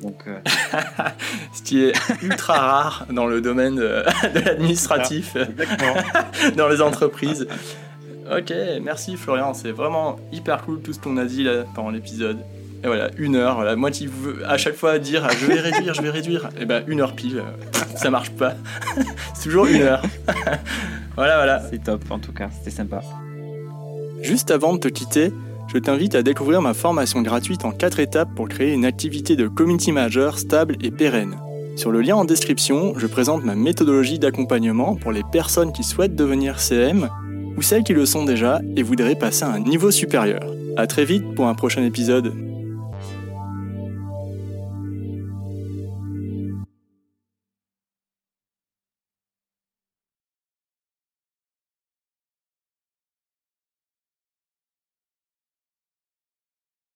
[0.02, 0.38] Donc, euh,
[1.52, 1.92] Ce qui est
[2.22, 4.04] ultra rare dans le domaine de,
[4.44, 5.36] l'administratif,
[6.56, 7.46] dans les entreprises.
[8.30, 12.38] Ok, merci Florian, c'est vraiment hyper cool tout ce qu'on a dit là pendant l'épisode.
[12.82, 15.60] Et voilà, une heure, voilà, moi qui veux à chaque fois dire ah, je vais
[15.60, 17.42] réduire, je vais réduire, et eh ben une heure pile,
[17.96, 18.54] ça marche pas.
[19.34, 20.02] c'est toujours une heure.
[21.14, 21.62] voilà, voilà.
[21.70, 23.00] C'est top en tout cas, c'était sympa.
[24.22, 25.32] Juste avant de te quitter,
[25.76, 29.46] je t'invite à découvrir ma formation gratuite en 4 étapes pour créer une activité de
[29.46, 31.36] community manager stable et pérenne.
[31.76, 36.16] Sur le lien en description, je présente ma méthodologie d'accompagnement pour les personnes qui souhaitent
[36.16, 37.10] devenir CM
[37.58, 40.50] ou celles qui le sont déjà et voudraient passer à un niveau supérieur.
[40.78, 42.32] A très vite pour un prochain épisode.